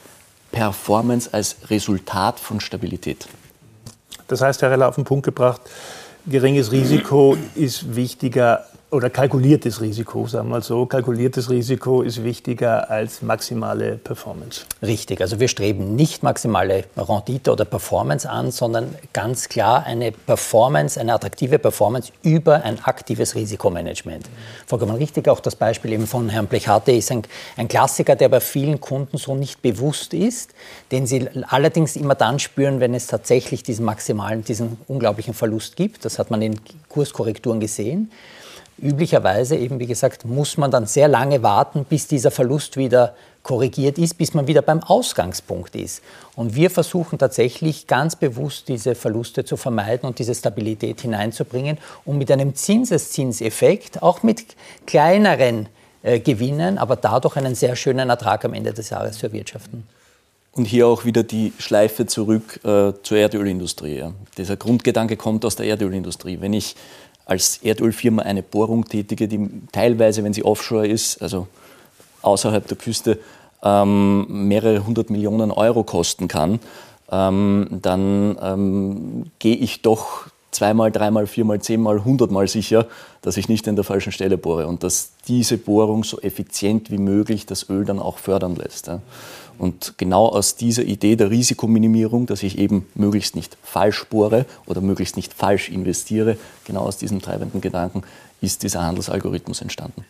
Performance 0.52 1.30
als 1.34 1.56
Resultat 1.70 2.40
von 2.40 2.60
Stabilität. 2.60 3.28
Das 4.28 4.42
heißt, 4.42 4.62
Herr 4.62 4.72
Reller, 4.72 4.90
auf 4.90 4.96
den 4.96 5.06
Punkt 5.06 5.26
gebracht, 5.26 5.62
geringes 6.26 6.72
Risiko 6.72 7.38
ist 7.56 7.96
wichtiger 7.96 8.66
oder 8.92 9.10
kalkuliertes 9.10 9.80
Risiko, 9.80 10.28
sagen 10.28 10.50
wir 10.50 10.58
mal 10.58 10.64
so. 10.64 10.86
Kalkuliertes 10.86 11.50
Risiko 11.50 12.02
ist 12.02 12.26
wichtiger 12.26 12.90
als 12.92 13.22
maximale 13.22 13.96
Performance. 13.96 14.66
Richtig, 14.82 15.22
also 15.22 15.40
wir 15.40 15.48
streben 15.48 15.96
nicht 15.96 16.24
maximale 16.24 16.84
Rendite 16.98 17.54
oder 17.54 17.64
Performance 17.64 18.30
an, 18.30 18.52
sondern 18.52 18.94
ganz 19.14 19.48
klar 19.48 19.86
eine 19.86 20.12
Performance, 20.12 21.00
eine 21.00 21.14
attraktive 21.14 21.58
Performance 21.58 22.12
über 22.22 22.64
ein 22.64 22.84
aktives 22.84 23.34
Risikomanagement. 23.36 24.26
Vollkommen 24.68 24.96
richtig, 24.98 25.30
auch 25.30 25.40
das 25.40 25.56
Beispiel 25.56 25.94
eben 25.94 26.06
von 26.06 26.28
Herrn 26.28 26.48
Blecharte 26.48 26.92
ist 26.92 27.14
ein, 27.14 27.22
ein 27.56 27.70
Klassiker, 27.70 28.18
der 28.18 28.28
bei 28.28 28.42
vielen 28.42 28.82
Kunden 28.82 29.18
so 29.18 29.36
nicht 29.36 29.62
bewusst 29.62 30.14
ist, 30.14 30.52
den 30.92 31.08
sie 31.08 31.30
allerdings 31.48 31.96
immer 31.96 32.16
dann 32.16 32.40
spüren, 32.40 32.82
wenn 32.82 32.94
es 32.94 33.08
tatsächlich 33.08 33.64
diesen 33.64 33.86
maximalen, 33.86 34.44
diesen 34.44 34.78
unglaublichen 34.90 35.34
Verlust 35.34 35.78
gibt. 35.78 36.04
Das 36.04 36.20
hat 36.20 36.30
man 36.30 36.42
in 36.42 36.60
Kurskorrekturen 36.90 37.62
gesehen. 37.62 38.12
Üblicherweise 38.82 39.56
eben, 39.56 39.80
wie 39.80 39.86
gesagt, 39.86 40.26
muss 40.26 40.58
man 40.58 40.72
dann 40.72 40.88
sehr 40.88 41.08
lange 41.08 41.44
warten, 41.44 41.86
bis 41.86 42.08
dieser 42.08 42.32
Verlust 42.32 42.78
wieder 42.78 43.14
korrigiert 43.44 43.98
ist, 43.98 44.18
bis 44.18 44.34
man 44.34 44.48
wieder 44.48 44.62
beim 44.62 44.82
Ausgangspunkt 44.82 45.76
ist. 45.76 46.02
Und 46.36 46.56
wir 46.56 46.70
versuchen 46.70 47.20
tatsächlich 47.20 47.88
ganz 47.88 48.16
bewusst 48.16 48.68
diese 48.68 48.96
Verluste 48.96 49.46
zu 49.46 49.58
vermeiden 49.58 50.08
und 50.08 50.20
diese 50.20 50.34
Stabilität 50.34 51.02
hineinzubringen, 51.02 51.78
um 52.06 52.18
mit 52.18 52.32
einem 52.32 52.56
Zinseszinseffekt, 52.56 54.02
auch 54.02 54.24
mit 54.24 54.46
kleineren 54.86 55.70
äh, 56.04 56.20
Gewinnen, 56.20 56.78
aber 56.78 56.96
dadurch 56.96 57.38
einen 57.38 57.56
sehr 57.56 57.76
schönen 57.76 58.10
Ertrag 58.10 58.46
am 58.46 58.54
Ende 58.54 58.74
des 58.74 58.90
Jahres 58.90 59.20
zu 59.20 59.28
erwirtschaften. 59.28 59.84
Und 60.54 60.66
hier 60.66 60.88
auch 60.88 61.06
wieder 61.06 61.24
die 61.24 61.54
Schleife 61.60 62.08
zurück 62.08 62.60
äh, 62.66 62.92
zur 63.04 63.18
Erdölindustrie. 63.18 63.98
Ja. 63.98 64.14
Dieser 64.38 64.58
Grundgedanke 64.58 65.16
kommt 65.16 65.46
aus 65.46 65.56
der 65.56 65.66
Erdölindustrie. 65.66 66.42
Wenn 66.42 66.54
ich 66.54 66.76
als 67.32 67.60
Erdölfirma 67.64 68.24
eine 68.24 68.44
Bohrung 68.44 68.84
tätige, 68.84 69.30
die 69.30 69.50
teilweise, 69.72 70.22
wenn 70.26 70.34
sie 70.34 70.44
offshore 70.44 70.86
ist, 70.86 71.22
also 71.22 71.48
außerhalb 72.24 72.68
der 72.68 72.76
Küste, 72.76 73.20
ähm, 73.64 74.48
mehrere 74.50 74.86
hundert 74.86 75.10
Millionen 75.10 75.50
Euro 75.50 75.86
kosten 75.86 76.28
kann, 76.28 76.60
ähm, 77.10 77.68
dann 77.82 78.38
ähm, 78.42 79.32
gehe 79.40 79.56
ich 79.56 79.82
doch 79.82 80.28
zweimal, 80.52 80.92
dreimal, 80.92 81.26
viermal, 81.26 81.62
zehnmal, 81.62 82.04
hundertmal 82.04 82.50
sicher, 82.50 82.86
dass 83.22 83.38
ich 83.38 83.48
nicht 83.48 83.66
an 83.70 83.78
der 83.78 83.86
falschen 83.86 84.12
Stelle 84.12 84.38
bohre 84.38 84.68
und 84.68 84.84
dass 84.84 85.12
diese 85.30 85.58
Bohrung 85.58 86.04
so 86.04 86.20
effizient 86.20 86.92
wie 86.92 86.98
möglich 86.98 87.46
das 87.46 87.70
Öl 87.70 87.86
dann 87.86 88.00
auch 88.00 88.18
fördern 88.18 88.58
lässt. 88.58 88.88
Ja. 88.88 89.00
Und 89.62 89.94
genau 89.98 90.26
aus 90.26 90.56
dieser 90.56 90.82
Idee 90.82 91.16
der 91.16 91.30
Risikominimierung, 91.30 92.26
dass 92.26 92.42
ich 92.42 92.58
eben 92.58 92.88
möglichst 92.96 93.36
nicht 93.36 93.58
falsch 93.62 94.06
bohre 94.06 94.48
oder 94.66 94.82
möglichst 94.82 95.18
nicht 95.18 95.36
falsch 95.36 95.70
investiere, 95.70 96.36
genau 96.66 96.82
aus 96.82 96.98
diesem 96.98 97.22
treibenden 97.22 97.62
Gedanken 97.62 98.02
ist 98.42 98.64
dieser 98.64 98.82
Handelsalgorithmus 98.82 99.62
entstanden. 99.62 100.04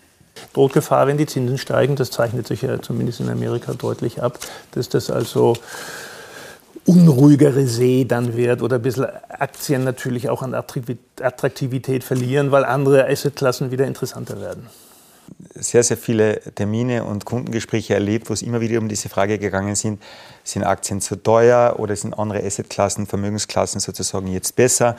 Droht 0.53 0.71
Gefahr, 0.71 1.05
wenn 1.07 1.17
die 1.17 1.25
Zinsen 1.25 1.57
steigen, 1.57 1.97
das 1.97 2.11
zeichnet 2.11 2.47
sich 2.47 2.61
ja 2.61 2.81
zumindest 2.81 3.19
in 3.19 3.27
Amerika 3.27 3.73
deutlich 3.73 4.23
ab, 4.23 4.39
dass 4.71 4.87
das 4.87 5.09
also 5.09 5.57
unruhigere 6.85 7.67
See 7.67 8.05
dann 8.05 8.37
wird 8.37 8.61
oder 8.61 8.77
ein 8.77 8.81
bisschen 8.81 9.07
Aktien 9.27 9.83
natürlich 9.83 10.29
auch 10.29 10.43
an 10.43 10.53
Attraktivität 10.53 12.05
verlieren, 12.05 12.51
weil 12.51 12.63
andere 12.63 13.05
Assetklassen 13.05 13.69
wieder 13.69 13.85
interessanter 13.85 14.39
werden 14.39 14.69
sehr, 15.55 15.83
sehr 15.83 15.97
viele 15.97 16.39
Termine 16.55 17.03
und 17.03 17.25
Kundengespräche 17.25 17.93
erlebt, 17.93 18.29
wo 18.29 18.33
es 18.33 18.41
immer 18.41 18.61
wieder 18.61 18.79
um 18.79 18.87
diese 18.87 19.09
Frage 19.09 19.37
gegangen 19.37 19.75
sind, 19.75 20.01
sind 20.43 20.63
Aktien 20.63 21.01
zu 21.01 21.15
teuer 21.15 21.75
oder 21.77 21.95
sind 21.95 22.17
andere 22.17 22.43
Assetklassen, 22.43 23.05
Vermögensklassen 23.05 23.79
sozusagen 23.79 24.27
jetzt 24.27 24.55
besser? 24.55 24.95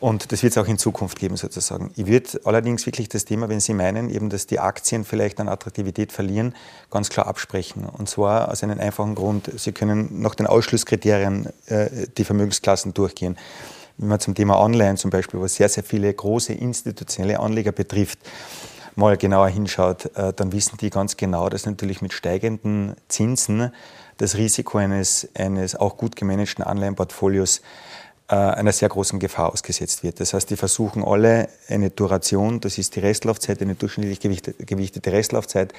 Und 0.00 0.32
das 0.32 0.42
wird 0.42 0.52
es 0.52 0.58
auch 0.58 0.66
in 0.66 0.78
Zukunft 0.78 1.18
geben 1.18 1.36
sozusagen. 1.36 1.92
Ich 1.96 2.06
würde 2.06 2.40
allerdings 2.44 2.84
wirklich 2.86 3.08
das 3.08 3.24
Thema, 3.24 3.48
wenn 3.48 3.60
Sie 3.60 3.74
meinen, 3.74 4.10
eben, 4.10 4.30
dass 4.30 4.46
die 4.46 4.58
Aktien 4.58 5.04
vielleicht 5.04 5.40
an 5.40 5.48
Attraktivität 5.48 6.12
verlieren, 6.12 6.54
ganz 6.90 7.08
klar 7.08 7.26
absprechen. 7.26 7.84
Und 7.84 8.08
zwar 8.08 8.50
aus 8.50 8.62
einem 8.62 8.80
einfachen 8.80 9.14
Grund. 9.14 9.50
Sie 9.56 9.72
können 9.72 10.20
nach 10.20 10.34
den 10.34 10.46
Ausschlusskriterien 10.46 11.48
äh, 11.66 11.88
die 12.16 12.24
Vermögensklassen 12.24 12.94
durchgehen 12.94 13.36
wenn 13.96 14.08
man 14.08 14.20
zum 14.20 14.34
Thema 14.34 14.58
Online 14.58 14.96
zum 14.96 15.10
Beispiel, 15.10 15.40
was 15.40 15.54
sehr, 15.54 15.68
sehr 15.68 15.84
viele 15.84 16.12
große 16.12 16.52
institutionelle 16.52 17.38
Anleger 17.38 17.72
betrifft, 17.72 18.18
mal 18.96 19.16
genauer 19.16 19.48
hinschaut, 19.48 20.06
äh, 20.16 20.32
dann 20.32 20.52
wissen 20.52 20.76
die 20.78 20.90
ganz 20.90 21.16
genau, 21.16 21.48
dass 21.48 21.66
natürlich 21.66 22.02
mit 22.02 22.12
steigenden 22.12 22.94
Zinsen 23.08 23.72
das 24.18 24.36
Risiko 24.36 24.78
eines, 24.78 25.28
eines 25.34 25.74
auch 25.74 25.96
gut 25.96 26.16
gemanagten 26.16 26.64
Anleihenportfolios 26.64 27.62
äh, 28.28 28.36
einer 28.36 28.72
sehr 28.72 28.88
großen 28.88 29.18
Gefahr 29.18 29.52
ausgesetzt 29.52 30.02
wird. 30.02 30.20
Das 30.20 30.32
heißt, 30.32 30.48
die 30.48 30.56
versuchen 30.56 31.04
alle 31.04 31.48
eine 31.68 31.90
Duration, 31.90 32.60
das 32.60 32.78
ist 32.78 32.96
die 32.96 33.00
Restlaufzeit, 33.00 33.60
eine 33.60 33.74
durchschnittlich 33.74 34.20
gewichtete 34.20 35.12
Restlaufzeit, 35.12 35.74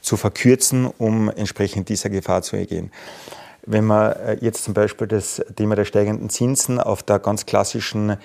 zu 0.00 0.16
verkürzen, 0.16 0.86
um 0.98 1.30
entsprechend 1.30 1.88
dieser 1.88 2.10
Gefahr 2.10 2.42
zu 2.42 2.56
ergehen. 2.56 2.92
Wenn 3.66 3.84
man 3.84 4.12
äh, 4.12 4.38
jetzt 4.40 4.64
zum 4.64 4.74
Beispiel 4.74 5.06
das 5.06 5.42
Thema 5.56 5.74
der 5.74 5.84
steigenden 5.84 6.30
Zinsen 6.30 6.78
auf 6.80 7.02
der 7.02 7.18
ganz 7.18 7.44
klassischen 7.46 8.16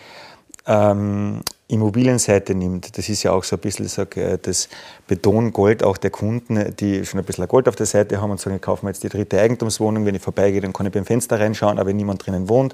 ähm, 0.67 1.41
Immobilienseite 1.67 2.53
nimmt, 2.53 2.97
das 2.97 3.09
ist 3.09 3.23
ja 3.23 3.31
auch 3.31 3.43
so 3.43 3.55
ein 3.55 3.59
bisschen 3.59 3.87
sag, 3.87 4.17
äh, 4.17 4.37
das 4.41 4.69
Betongold 5.07 5.83
auch 5.83 5.97
der 5.97 6.11
Kunden, 6.11 6.75
die 6.75 7.05
schon 7.05 7.19
ein 7.19 7.25
bisschen 7.25 7.47
Gold 7.47 7.67
auf 7.67 7.75
der 7.75 7.85
Seite 7.85 8.21
haben 8.21 8.31
und 8.31 8.39
sagen, 8.39 8.55
ich 8.55 8.61
kaufe 8.61 8.85
mir 8.85 8.91
jetzt 8.91 9.03
die 9.03 9.09
dritte 9.09 9.39
Eigentumswohnung, 9.39 10.05
wenn 10.05 10.15
ich 10.15 10.21
vorbeigehe, 10.21 10.61
dann 10.61 10.73
kann 10.73 10.85
ich 10.85 10.91
beim 10.91 11.05
Fenster 11.05 11.39
reinschauen, 11.39 11.79
aber 11.79 11.91
niemand 11.93 12.25
drinnen 12.25 12.49
wohnt, 12.49 12.73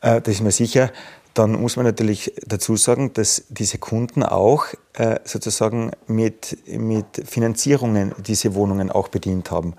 äh, 0.00 0.20
das 0.20 0.34
ist 0.34 0.40
mir 0.40 0.52
sicher. 0.52 0.90
Dann 1.38 1.52
muss 1.52 1.76
man 1.76 1.86
natürlich 1.86 2.32
dazu 2.44 2.76
sagen, 2.76 3.12
dass 3.12 3.44
diese 3.48 3.78
Kunden 3.78 4.24
auch 4.24 4.64
äh, 4.94 5.20
sozusagen 5.22 5.92
mit, 6.08 6.58
mit 6.66 7.06
Finanzierungen 7.26 8.12
diese 8.26 8.56
Wohnungen 8.56 8.90
auch 8.90 9.06
bedient 9.06 9.52
haben. 9.52 9.74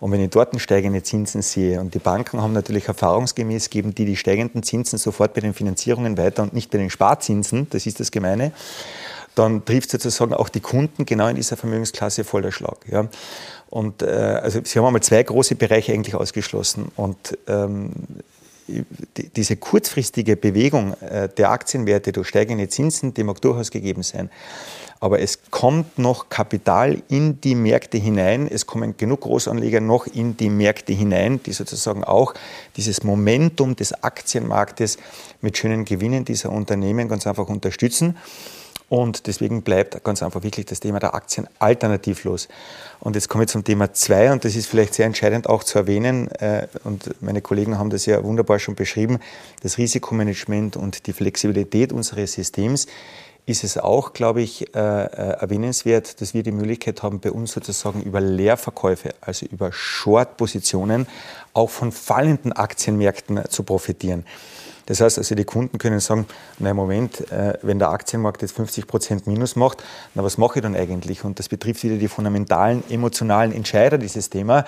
Und 0.00 0.10
wenn 0.10 0.22
ich 0.22 0.30
dort 0.30 0.58
steigende 0.58 1.02
Zinsen 1.02 1.42
sehe, 1.42 1.78
und 1.80 1.92
die 1.92 1.98
Banken 1.98 2.40
haben 2.40 2.54
natürlich 2.54 2.88
erfahrungsgemäß 2.88 3.68
geben 3.68 3.94
die 3.94 4.06
die 4.06 4.16
steigenden 4.16 4.62
Zinsen 4.62 4.98
sofort 4.98 5.34
bei 5.34 5.42
den 5.42 5.52
Finanzierungen 5.52 6.16
weiter 6.16 6.44
und 6.44 6.54
nicht 6.54 6.70
bei 6.70 6.78
den 6.78 6.88
Sparzinsen, 6.88 7.66
das 7.68 7.84
ist 7.84 8.00
das 8.00 8.10
Gemeine, 8.10 8.52
dann 9.34 9.66
trifft 9.66 9.90
sozusagen 9.90 10.32
auch 10.32 10.48
die 10.48 10.60
Kunden 10.60 11.04
genau 11.04 11.28
in 11.28 11.36
dieser 11.36 11.58
Vermögensklasse 11.58 12.24
voll 12.24 12.40
der 12.40 12.52
Schlag. 12.52 12.86
Ja. 12.90 13.06
Und 13.68 14.00
äh, 14.00 14.06
also 14.06 14.60
Sie 14.64 14.78
haben 14.78 14.86
einmal 14.86 15.02
zwei 15.02 15.22
große 15.22 15.56
Bereiche 15.56 15.92
eigentlich 15.92 16.14
ausgeschlossen. 16.14 16.90
Und 16.96 17.36
ähm, 17.48 17.90
diese 19.36 19.56
kurzfristige 19.56 20.36
Bewegung 20.36 20.94
äh, 21.00 21.28
der 21.28 21.50
Aktienwerte 21.50 22.12
durch 22.12 22.28
steigende 22.28 22.68
Zinsen, 22.68 23.14
die 23.14 23.24
mag 23.24 23.40
durchaus 23.40 23.70
gegeben 23.70 24.02
sein. 24.02 24.30
Aber 25.00 25.20
es 25.20 25.40
kommt 25.50 25.98
noch 25.98 26.28
Kapital 26.28 27.02
in 27.08 27.40
die 27.40 27.56
Märkte 27.56 27.98
hinein. 27.98 28.46
Es 28.46 28.66
kommen 28.66 28.96
genug 28.96 29.22
Großanleger 29.22 29.80
noch 29.80 30.06
in 30.06 30.36
die 30.36 30.48
Märkte 30.48 30.92
hinein, 30.92 31.40
die 31.42 31.52
sozusagen 31.52 32.04
auch 32.04 32.34
dieses 32.76 33.02
Momentum 33.02 33.74
des 33.74 34.04
Aktienmarktes 34.04 34.98
mit 35.40 35.58
schönen 35.58 35.84
Gewinnen 35.84 36.24
dieser 36.24 36.52
Unternehmen 36.52 37.08
ganz 37.08 37.26
einfach 37.26 37.48
unterstützen. 37.48 38.16
Und 38.92 39.26
deswegen 39.26 39.62
bleibt 39.62 40.04
ganz 40.04 40.22
einfach 40.22 40.42
wirklich 40.42 40.66
das 40.66 40.80
Thema 40.80 40.98
der 40.98 41.14
Aktien 41.14 41.48
alternativlos. 41.58 42.48
Und 43.00 43.16
jetzt 43.16 43.30
komme 43.30 43.44
ich 43.44 43.48
zum 43.48 43.64
Thema 43.64 43.94
2 43.94 44.32
und 44.32 44.44
das 44.44 44.54
ist 44.54 44.66
vielleicht 44.66 44.92
sehr 44.92 45.06
entscheidend 45.06 45.48
auch 45.48 45.64
zu 45.64 45.78
erwähnen. 45.78 46.30
Äh, 46.32 46.66
und 46.84 47.14
meine 47.22 47.40
Kollegen 47.40 47.78
haben 47.78 47.88
das 47.88 48.04
ja 48.04 48.22
wunderbar 48.22 48.58
schon 48.58 48.74
beschrieben. 48.74 49.18
Das 49.62 49.78
Risikomanagement 49.78 50.76
und 50.76 51.06
die 51.06 51.14
Flexibilität 51.14 51.90
unseres 51.90 52.34
Systems 52.34 52.86
ist 53.46 53.64
es 53.64 53.78
auch, 53.78 54.12
glaube 54.12 54.42
ich, 54.42 54.74
äh, 54.74 54.78
äh, 54.78 55.06
erwähnenswert, 55.40 56.20
dass 56.20 56.34
wir 56.34 56.42
die 56.42 56.52
Möglichkeit 56.52 57.02
haben, 57.02 57.18
bei 57.18 57.32
uns 57.32 57.52
sozusagen 57.52 58.02
über 58.02 58.20
Leerverkäufe, 58.20 59.14
also 59.22 59.46
über 59.46 59.72
Short-Positionen, 59.72 61.06
auch 61.54 61.70
von 61.70 61.92
fallenden 61.92 62.52
Aktienmärkten 62.52 63.40
zu 63.48 63.62
profitieren. 63.62 64.26
Das 64.86 65.00
heißt 65.00 65.18
also, 65.18 65.34
die 65.34 65.44
Kunden 65.44 65.78
können 65.78 66.00
sagen, 66.00 66.26
na 66.58 66.74
Moment, 66.74 67.30
äh, 67.30 67.58
wenn 67.62 67.78
der 67.78 67.90
Aktienmarkt 67.90 68.42
jetzt 68.42 68.56
50 68.56 68.86
Prozent 68.86 69.26
Minus 69.26 69.56
macht, 69.56 69.82
na 70.14 70.24
was 70.24 70.38
mache 70.38 70.58
ich 70.58 70.62
dann 70.62 70.74
eigentlich? 70.74 71.24
Und 71.24 71.38
das 71.38 71.48
betrifft 71.48 71.84
wieder 71.84 71.96
die 71.96 72.08
fundamentalen, 72.08 72.82
emotionalen 72.90 73.52
Entscheider 73.52 73.98
dieses 73.98 74.30
Thema. 74.30 74.64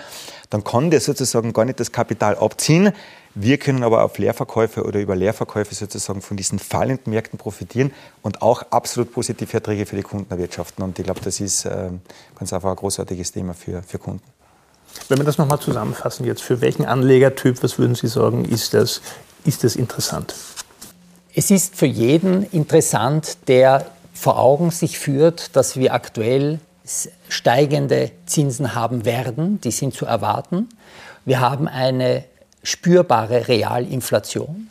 Dann 0.51 0.63
kann 0.65 0.91
der 0.91 1.01
sozusagen 1.01 1.53
gar 1.53 1.65
nicht 1.65 1.81
das 1.81 1.93
Kapital 1.93 2.37
abziehen. 2.37 2.93
Wir 3.37 3.59
können 3.59 3.83
aber 3.83 4.05
auf 4.05 4.17
Leerverkäufe 4.19 4.85
oder 4.85 5.01
über 5.01 5.17
Leerverkäufe 5.17 5.75
sozusagen 5.75 6.23
von 6.23 6.37
diesen 6.37 6.61
fallenden 6.61 7.13
Märkten 7.13 7.37
profitieren 7.37 7.93
und 8.23 8.43
auch 8.43 8.63
absolut 8.71 9.13
positive 9.13 9.53
Erträge 9.53 9.87
für 9.87 9.97
die 9.97 10.03
Kunden 10.03 10.31
erwirtschaften. 10.31 10.85
Und 10.85 10.97
ich 11.01 11.05
glaube, 11.05 11.21
das 11.21 11.41
ist 11.41 11.65
äh, 11.65 11.91
ganz 12.39 12.53
einfach 12.53 12.71
ein 12.71 12.77
großartiges 12.77 13.33
Thema 13.33 13.55
für, 13.55 13.83
für 13.83 13.99
Kunden. 13.99 14.23
Wenn 15.09 15.19
wir 15.19 15.25
das 15.25 15.39
nochmal 15.39 15.59
zusammenfassen 15.59 16.25
jetzt, 16.25 16.43
für 16.43 16.61
welchen 16.61 16.85
Anlegertyp, 16.85 17.63
was 17.63 17.79
würden 17.79 17.95
Sie 17.95 18.07
sagen, 18.07 18.45
ist 18.45 18.75
das 18.75 19.03
ist 19.45 19.65
es 19.65 19.77
interessant? 19.77 20.35
Es 21.35 21.51
ist 21.51 21.75
für 21.75 21.87
jeden 21.87 22.45
interessant, 22.51 23.39
der 23.49 23.87
vor 24.13 24.39
Augen 24.39 24.71
sich 24.71 24.99
führt, 24.99 25.57
dass 25.57 25.77
wir 25.77 25.93
aktuell 25.93 26.61
steigende 27.29 28.11
Zinsen 28.27 28.75
haben 28.75 29.05
werden. 29.05 29.61
Die 29.61 29.71
sind 29.71 29.95
zu 29.95 30.07
erwarten. 30.07 30.69
Wir 31.25 31.41
haben 31.41 31.67
eine 31.67 32.25
spürbare 32.63 33.49
Realinflation. 33.49 34.69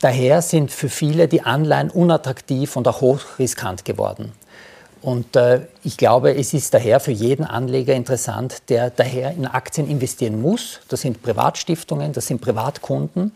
Daher 0.00 0.42
sind 0.42 0.70
für 0.70 0.88
viele 0.88 1.28
die 1.28 1.42
Anleihen 1.42 1.90
unattraktiv 1.90 2.76
und 2.76 2.86
auch 2.88 3.00
hochriskant 3.00 3.84
geworden. 3.84 4.32
Und 5.00 5.36
äh, 5.36 5.60
ich 5.82 5.96
glaube, 5.96 6.34
es 6.34 6.54
ist 6.54 6.74
daher 6.74 6.98
für 6.98 7.10
jeden 7.10 7.44
Anleger 7.44 7.94
interessant, 7.94 8.70
der 8.70 8.90
daher 8.90 9.32
in 9.32 9.46
Aktien 9.46 9.88
investieren 9.88 10.40
muss. 10.40 10.80
Das 10.88 11.02
sind 11.02 11.22
Privatstiftungen, 11.22 12.12
das 12.12 12.26
sind 12.26 12.40
Privatkunden 12.40 13.32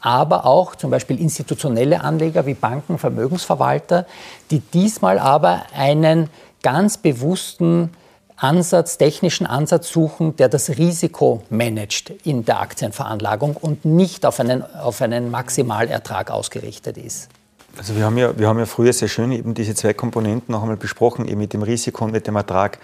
aber 0.00 0.46
auch 0.46 0.74
zum 0.76 0.90
Beispiel 0.90 1.20
institutionelle 1.20 2.02
Anleger 2.02 2.46
wie 2.46 2.54
Banken, 2.54 2.98
Vermögensverwalter, 2.98 4.06
die 4.50 4.60
diesmal 4.60 5.18
aber 5.18 5.62
einen 5.74 6.30
ganz 6.62 6.98
bewussten 6.98 7.90
Ansatz, 8.36 8.98
technischen 8.98 9.46
Ansatz 9.46 9.90
suchen, 9.90 10.36
der 10.36 10.48
das 10.48 10.70
Risiko 10.70 11.42
managt 11.50 12.10
in 12.24 12.44
der 12.44 12.60
Aktienveranlagung 12.60 13.56
und 13.56 13.84
nicht 13.84 14.24
auf 14.24 14.38
einen, 14.38 14.62
auf 14.62 15.02
einen 15.02 15.30
Maximalertrag 15.30 16.30
ausgerichtet 16.30 16.98
ist. 16.98 17.28
Also 17.76 17.96
wir 17.96 18.04
haben, 18.04 18.16
ja, 18.16 18.36
wir 18.38 18.48
haben 18.48 18.58
ja 18.58 18.66
früher 18.66 18.92
sehr 18.92 19.08
schön 19.08 19.32
eben 19.32 19.54
diese 19.54 19.74
zwei 19.74 19.92
Komponenten 19.92 20.52
noch 20.52 20.62
einmal 20.62 20.76
besprochen, 20.76 21.26
eben 21.26 21.38
mit 21.38 21.52
dem 21.52 21.62
Risiko 21.62 22.04
und 22.04 22.12
mit 22.12 22.26
dem 22.26 22.36
Ertrag. 22.36 22.78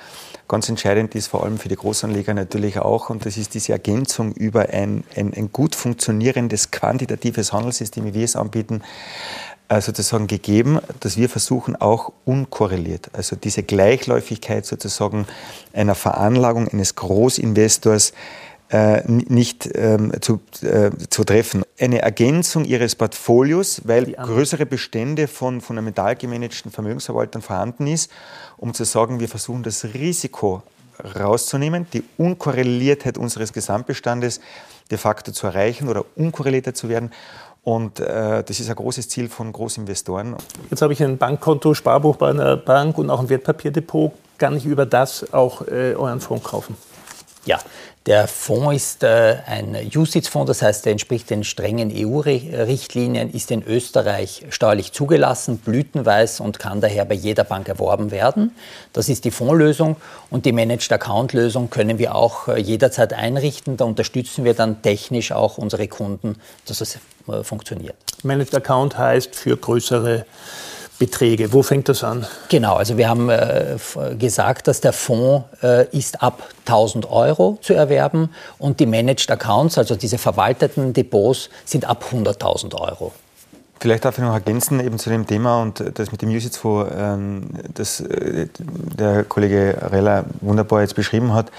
Ganz 0.47 0.69
entscheidend 0.69 1.15
ist 1.15 1.29
vor 1.29 1.43
allem 1.45 1.59
für 1.59 1.69
die 1.69 1.77
Großanleger 1.77 2.35
natürlich 2.35 2.79
auch, 2.79 3.09
und 3.09 3.25
das 3.25 3.39
ist 3.39 3.55
diese 3.55 3.73
Ergänzung 3.73 4.33
über 4.33 4.69
ein, 4.69 5.05
ein, 5.17 5.33
ein 5.35 5.51
gut 5.53 5.75
funktionierendes 5.75 6.71
quantitatives 6.71 7.53
Handelssystem, 7.53 8.05
wie 8.05 8.15
wir 8.15 8.25
es 8.25 8.37
anbieten, 8.37 8.83
äh, 9.69 9.81
sozusagen 9.81 10.27
gegeben, 10.27 10.81
dass 11.01 11.17
wir 11.17 11.31
versuchen 11.31 11.77
auch 11.77 12.13
unkorreliert, 12.27 13.09
also 13.15 13.37
diese 13.37 13.63
Gleichläufigkeit 13.63 14.67
sozusagen 14.67 15.27
einer 15.73 15.95
Veranlagung 15.95 16.69
eines 16.69 16.95
Großinvestors 16.95 18.13
nicht 19.07 19.69
ähm, 19.75 20.13
zu, 20.21 20.41
äh, 20.63 20.91
zu 21.11 21.25
treffen. 21.25 21.63
Eine 21.79 22.03
Ergänzung 22.03 22.65
ihres 22.65 22.97
Portfolios, 22.97 23.83
weil 23.85 24.13
größere 24.13 24.67
Bestände 24.67 25.29
von 25.29 25.61
fundamental 25.61 26.17
gemanagten 26.17 26.71
Vermögensverwaltern 26.71 27.43
vorhanden 27.43 27.87
ist, 27.87 28.11
um 28.57 28.75
zu 28.75 28.85
sagen, 28.85 29.21
wir 29.21 29.29
versuchen 29.29 29.63
das 29.63 29.85
Risiko 29.85 30.63
rauszunehmen, 31.17 31.87
die 31.93 32.05
Unkorreliertheit 32.17 33.19
unseres 33.19 33.53
Gesamtbestandes 33.53 34.41
de 34.91 34.99
facto 34.99 35.33
zu 35.33 35.47
erreichen 35.47 35.89
oder 35.89 36.05
unkorrelierter 36.17 36.75
zu 36.75 36.89
werden. 36.89 37.11
Und 37.63 37.99
äh, 37.99 38.45
das 38.45 38.61
ist 38.61 38.69
ein 38.69 38.77
großes 38.77 39.09
Ziel 39.09 39.29
von 39.29 39.53
Großinvestoren. 39.53 40.37
Jetzt 40.71 40.83
habe 40.83 40.93
ich 40.93 41.03
ein 41.03 41.17
Bankkonto, 41.17 41.73
Sparbuch 41.73 42.17
bei 42.17 42.31
einer 42.31 42.57
Bank 42.57 42.99
und 42.99 43.09
auch 43.09 43.21
ein 43.21 43.29
Wertpapierdepot. 43.29 44.13
Kann 44.37 44.57
ich 44.57 44.67
über 44.67 44.85
das 44.85 45.33
auch 45.33 45.67
äh, 45.67 45.95
euren 45.95 46.21
Fonds 46.21 46.45
kaufen? 46.45 46.77
Ja, 47.47 47.59
der 48.07 48.29
Fonds 48.29 48.75
ist 48.77 49.03
äh, 49.03 49.37
ein 49.47 49.77
USITS-Fonds, 49.95 50.47
das 50.47 50.61
heißt, 50.61 50.87
er 50.87 50.93
entspricht 50.93 51.31
den 51.31 51.43
strengen 51.43 51.91
EU-Richtlinien, 51.91 53.33
ist 53.33 53.51
in 53.51 53.63
Österreich 53.67 54.45
steuerlich 54.51 54.93
zugelassen, 54.93 55.57
blütenweiß 55.59 56.41
und 56.41 56.59
kann 56.59 56.83
daher 56.83 57.07
bei 57.07 57.15
jeder 57.15 57.45
Bank 57.45 57.67
erworben 57.67 58.11
werden. 58.11 58.55
Das 58.93 59.09
ist 59.09 59.25
die 59.25 59.31
Fondslösung 59.31 59.97
und 60.31 60.45
die 60.45 60.53
Managed 60.53 60.93
Account-Lösung 60.93 61.71
können 61.71 61.99
wir 61.99 62.15
auch 62.15 62.49
äh, 62.49 62.61
jederzeit 62.61 63.15
einrichten. 63.15 63.79
Da 63.79 63.87
unterstützen 63.87 64.45
wir 64.45 64.53
dann 64.53 64.83
technisch 64.83 65.33
auch 65.33 65.57
unsere 65.57 65.89
Kunden, 65.89 66.37
dass 66.67 66.83
es 66.83 66.99
äh, 67.27 67.43
funktioniert. 67.43 67.97
Managed 68.23 68.55
Account 68.55 68.99
heißt 68.99 69.35
für 69.35 69.57
größere 69.57 70.27
Beträge. 70.99 71.53
Wo 71.53 71.63
fängt 71.63 71.89
das 71.89 72.05
an? 72.05 72.27
Genau, 72.49 72.77
also 72.77 72.97
wir 72.97 73.09
haben 73.09 73.29
äh, 73.29 73.77
gesagt, 74.19 74.69
dass 74.69 74.81
der 74.81 74.93
Fonds 74.93 75.45
äh, 75.63 75.89
ist 75.97 76.23
ab 76.23 76.43
1000 76.67 77.11
Euro 77.11 77.59
zu 77.63 77.75
erwerben 77.75 78.31
und 78.59 78.81
die 78.81 78.87
Managed 78.87 79.31
Accounts, 79.31 79.77
also 79.77 79.97
diese 79.97 80.19
verwalteten 80.19 80.93
Depots, 80.93 81.51
sind 81.65 81.85
ab 81.85 82.05
100.000 82.13 82.75
Euro. 82.81 83.13
Vielleicht 83.81 84.05
darf 84.05 84.17
ich 84.17 84.25
noch 84.25 84.33
ergänzen 84.33 84.81
eben 84.81 84.99
zu 84.99 85.11
dem 85.11 85.27
Thema 85.27 85.61
und 85.61 85.83
das 85.99 86.13
mit 86.13 86.23
dem 86.23 86.31
USITS-Fonds, 86.31 86.91
ähm, 86.97 87.51
das 87.75 88.01
äh, 88.01 88.47
der 88.59 89.25
Kollege 89.25 89.77
Rella 89.91 90.25
wunderbar 90.41 90.83
jetzt 90.83 90.95
beschrieben 90.95 91.35
hat. 91.35 91.51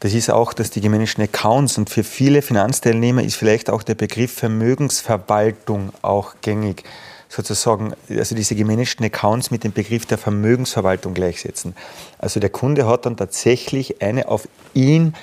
Das 0.00 0.12
ist 0.14 0.30
auch, 0.30 0.52
dass 0.52 0.70
die 0.70 0.80
gemanagten 0.80 1.24
Accounts 1.24 1.78
und 1.78 1.88
für 1.88 2.04
viele 2.04 2.42
Finanzteilnehmer 2.42 3.22
ist 3.22 3.36
vielleicht 3.36 3.70
auch 3.70 3.82
der 3.82 3.94
Begriff 3.94 4.32
Vermögensverwaltung 4.32 5.92
auch 6.02 6.34
gängig 6.42 6.84
sozusagen, 7.32 7.94
also 8.10 8.34
diese 8.34 8.54
gemanagten 8.54 9.06
Accounts 9.06 9.50
mit 9.50 9.64
dem 9.64 9.72
Begriff 9.72 10.04
der 10.04 10.18
Vermögensverwaltung 10.18 11.14
gleichsetzen. 11.14 11.74
Also 12.18 12.40
der 12.40 12.50
Kunde 12.50 12.86
hat 12.86 13.06
dann 13.06 13.16
tatsächlich 13.16 14.02
eine 14.02 14.28
auf 14.28 14.46
ihn 14.74 15.14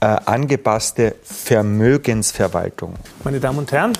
äh, 0.00 0.06
angepasste 0.06 1.14
Vermögensverwaltung. 1.22 2.94
Meine 3.22 3.38
Damen 3.38 3.58
und 3.58 3.70
Herren, 3.70 3.92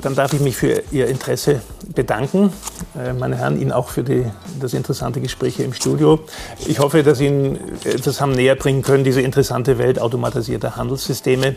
dann 0.00 0.14
darf 0.14 0.32
ich 0.32 0.40
mich 0.40 0.56
für 0.56 0.82
Ihr 0.90 1.08
Interesse 1.08 1.60
bedanken. 1.94 2.50
Äh, 2.98 3.12
meine 3.12 3.36
Herren, 3.36 3.60
Ihnen 3.60 3.72
auch 3.72 3.90
für 3.90 4.02
die, 4.02 4.24
das 4.58 4.72
interessante 4.72 5.20
Gespräch 5.20 5.56
hier 5.56 5.66
im 5.66 5.74
Studio. 5.74 6.20
Ich 6.66 6.78
hoffe, 6.78 7.02
dass 7.02 7.20
Ihnen 7.20 7.58
etwas 7.84 8.22
haben 8.22 8.32
näher 8.32 8.56
bringen 8.56 8.80
können, 8.80 9.04
diese 9.04 9.20
interessante 9.20 9.76
Welt 9.76 9.98
automatisierter 9.98 10.76
Handelssysteme. 10.76 11.56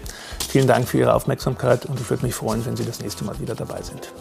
Vielen 0.50 0.68
Dank 0.68 0.90
für 0.90 0.98
Ihre 0.98 1.14
Aufmerksamkeit 1.14 1.86
und 1.86 1.98
ich 2.00 2.10
würde 2.10 2.26
mich 2.26 2.36
freuen, 2.36 2.66
wenn 2.66 2.76
Sie 2.76 2.86
das 2.86 3.00
nächste 3.00 3.24
Mal 3.24 3.40
wieder 3.40 3.56
dabei 3.56 3.82
sind. 3.82 4.12